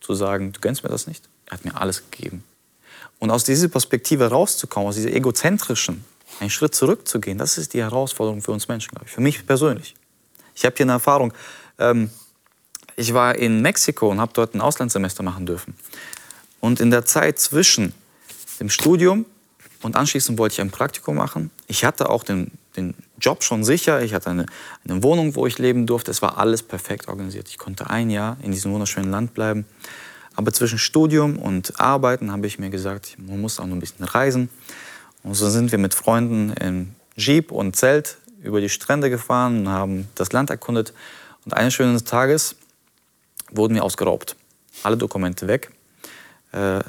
[0.00, 1.28] zu sagen, du gönnst mir das nicht?
[1.46, 2.44] Er hat mir alles gegeben.
[3.18, 6.04] Und aus dieser Perspektive rauszukommen, aus dieser egozentrischen,
[6.40, 9.12] einen Schritt zurückzugehen, das ist die Herausforderung für uns Menschen, glaube ich.
[9.12, 9.94] Für mich persönlich.
[10.54, 11.32] Ich habe hier eine Erfahrung.
[11.78, 12.10] Ähm,
[12.96, 15.74] ich war in Mexiko und habe dort ein Auslandssemester machen dürfen.
[16.60, 17.92] Und in der Zeit zwischen
[18.60, 19.26] dem Studium
[19.82, 21.50] und anschließend wollte ich ein Praktikum machen.
[21.66, 24.02] Ich hatte auch den, den Job schon sicher.
[24.02, 24.46] Ich hatte eine,
[24.88, 26.10] eine Wohnung, wo ich leben durfte.
[26.10, 27.48] Es war alles perfekt organisiert.
[27.48, 29.66] Ich konnte ein Jahr in diesem wunderschönen Land bleiben.
[30.36, 34.04] Aber zwischen Studium und Arbeiten habe ich mir gesagt, man muss auch noch ein bisschen
[34.04, 34.48] reisen.
[35.22, 39.68] Und so sind wir mit Freunden in Jeep und Zelt über die Strände gefahren und
[39.68, 40.92] haben das Land erkundet.
[41.44, 42.56] Und eines schönen Tages
[43.50, 44.36] wurden wir ausgeraubt.
[44.82, 45.70] Alle Dokumente weg.
[46.52, 46.80] Äh,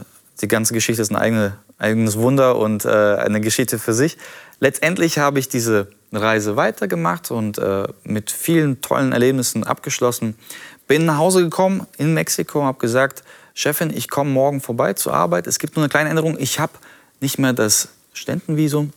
[0.41, 4.17] die ganze Geschichte ist ein eigene, eigenes Wunder und äh, eine Geschichte für sich.
[4.59, 10.35] Letztendlich habe ich diese Reise weitergemacht und äh, mit vielen tollen Erlebnissen abgeschlossen.
[10.87, 13.23] Bin nach Hause gekommen in Mexiko und habe gesagt,
[13.53, 15.47] Chefin, ich komme morgen vorbei zur Arbeit.
[15.47, 16.37] Es gibt nur eine kleine Änderung.
[16.39, 16.73] Ich habe
[17.21, 18.91] nicht mehr das Studentenvisum,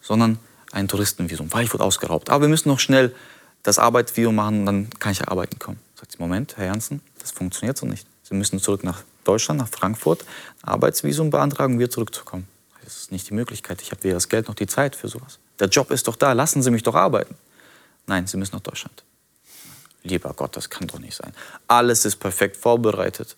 [0.00, 0.38] sondern
[0.70, 2.30] ein Touristenvisum, weil ich wurde ausgeraubt.
[2.30, 3.14] Aber wir müssen noch schnell
[3.62, 5.78] das Arbeitsvisum machen, dann kann ich arbeiten kommen.
[5.94, 8.06] Sagt sie, Moment, Herr Janssen, das funktioniert so nicht.
[8.22, 10.24] Sie müssen zurück nach Deutschland, nach Frankfurt,
[10.62, 12.48] ein Arbeitsvisum beantragen, um wieder zurückzukommen.
[12.84, 13.80] Das ist nicht die Möglichkeit.
[13.82, 15.38] Ich habe weder das Geld noch die Zeit für sowas.
[15.60, 17.36] Der Job ist doch da, lassen Sie mich doch arbeiten.
[18.06, 19.04] Nein, Sie müssen nach Deutschland.
[20.02, 21.32] Lieber Gott, das kann doch nicht sein.
[21.68, 23.36] Alles ist perfekt vorbereitet.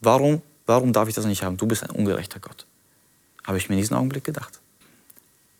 [0.00, 1.56] Warum, warum darf ich das nicht haben?
[1.56, 2.66] Du bist ein ungerechter Gott.
[3.44, 4.60] Habe ich mir in diesem Augenblick gedacht.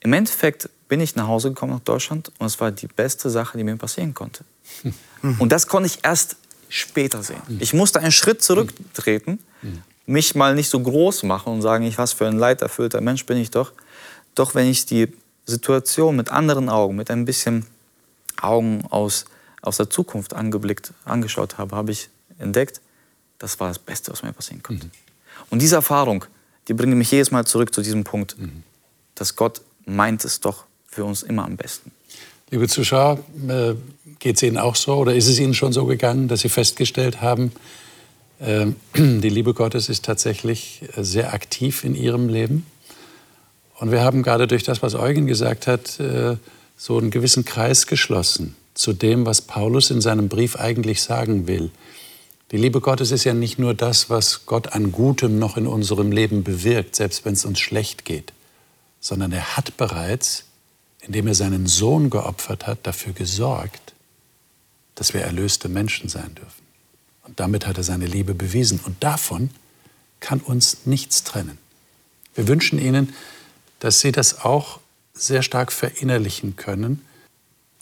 [0.01, 3.59] Im Endeffekt bin ich nach Hause gekommen nach Deutschland und es war die beste Sache,
[3.59, 4.45] die mir passieren konnte.
[5.39, 6.36] Und das konnte ich erst
[6.68, 7.43] später sehen.
[7.59, 9.41] Ich musste einen Schritt zurücktreten,
[10.07, 13.36] mich mal nicht so groß machen und sagen, ich was für ein leiderfüllter Mensch bin
[13.36, 13.72] ich doch.
[14.34, 15.12] Doch wenn ich die
[15.45, 17.66] Situation mit anderen Augen, mit ein bisschen
[18.41, 19.24] Augen aus,
[19.62, 22.80] aus der Zukunft angeblickt, angeschaut habe, habe ich entdeckt,
[23.38, 24.86] das war das Beste, was mir passieren konnte.
[24.86, 24.90] Mhm.
[25.50, 26.24] Und diese Erfahrung,
[26.66, 28.62] die bringt mich jedes Mal zurück zu diesem Punkt, mhm.
[29.14, 31.92] dass Gott meint es doch für uns immer am besten.
[32.50, 33.74] Liebe Zuschauer, äh,
[34.18, 37.20] geht es Ihnen auch so oder ist es Ihnen schon so gegangen, dass Sie festgestellt
[37.20, 37.52] haben,
[38.40, 42.66] äh, die Liebe Gottes ist tatsächlich äh, sehr aktiv in Ihrem Leben?
[43.78, 46.00] Und wir haben gerade durch das, was Eugen gesagt hat,
[46.76, 51.70] so einen gewissen Kreis geschlossen zu dem, was Paulus in seinem Brief eigentlich sagen will.
[52.53, 56.12] Die Liebe Gottes ist ja nicht nur das, was Gott an Gutem noch in unserem
[56.12, 58.33] Leben bewirkt, selbst wenn es uns schlecht geht,
[59.01, 60.45] sondern er hat bereits,
[61.01, 63.95] indem er seinen Sohn geopfert hat, dafür gesorgt,
[64.95, 66.62] dass wir erlöste Menschen sein dürfen.
[67.24, 68.79] Und damit hat er seine Liebe bewiesen.
[68.87, 69.51] Und davon
[70.20, 71.59] kann uns nichts trennen.
[72.35, 73.12] Wir wünschen Ihnen,
[73.81, 74.79] dass Sie das auch
[75.14, 77.05] sehr stark verinnerlichen können,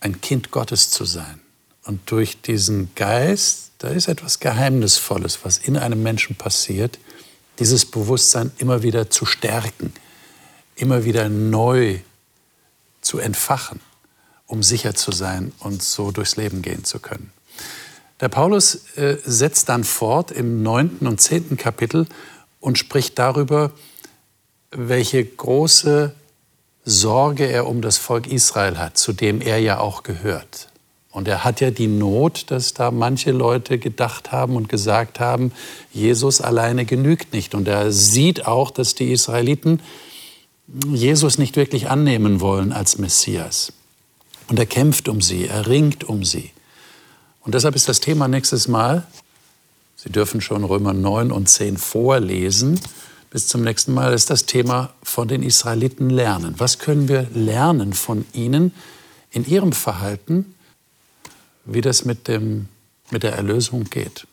[0.00, 1.40] ein Kind Gottes zu sein.
[1.84, 6.98] Und durch diesen Geist, da ist etwas Geheimnisvolles, was in einem Menschen passiert,
[7.58, 9.92] dieses Bewusstsein immer wieder zu stärken,
[10.74, 12.00] immer wieder neu
[13.00, 13.80] zu entfachen,
[14.46, 17.32] um sicher zu sein und so durchs Leben gehen zu können.
[18.20, 22.06] Der Paulus äh, setzt dann fort im neunten und zehnten Kapitel
[22.60, 23.72] und spricht darüber,
[24.70, 26.14] welche große
[26.88, 30.68] Sorge er um das Volk Israel hat, zu dem er ja auch gehört.
[31.10, 35.50] Und er hat ja die Not, dass da manche Leute gedacht haben und gesagt haben,
[35.92, 37.54] Jesus alleine genügt nicht.
[37.54, 39.80] Und er sieht auch, dass die Israeliten
[40.92, 43.72] Jesus nicht wirklich annehmen wollen als Messias.
[44.48, 46.52] Und er kämpft um sie, er ringt um sie.
[47.40, 49.06] Und deshalb ist das Thema nächstes Mal,
[49.98, 52.78] Sie dürfen schon Römer 9 und 10 vorlesen,
[53.36, 56.54] bis zum nächsten Mal ist das Thema von den Israeliten lernen.
[56.56, 58.72] Was können wir lernen von ihnen
[59.30, 60.54] in ihrem Verhalten
[61.66, 62.68] wie das mit, dem,
[63.10, 64.26] mit der Erlösung geht.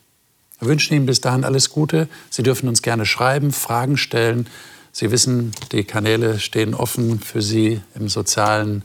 [0.58, 2.08] Wir wünschen Ihnen bis dahin alles Gute.
[2.30, 4.46] Sie dürfen uns gerne schreiben, Fragen stellen.
[4.90, 8.84] Sie wissen, die Kanäle stehen offen für Sie im sozialen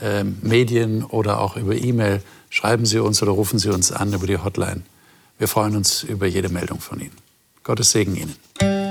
[0.00, 2.22] äh, Medien oder auch über E-Mail.
[2.50, 4.82] Schreiben Sie uns oder rufen Sie uns an über die Hotline.
[5.38, 7.16] Wir freuen uns über jede Meldung von Ihnen.
[7.64, 8.85] Gottes Segen Ihnen.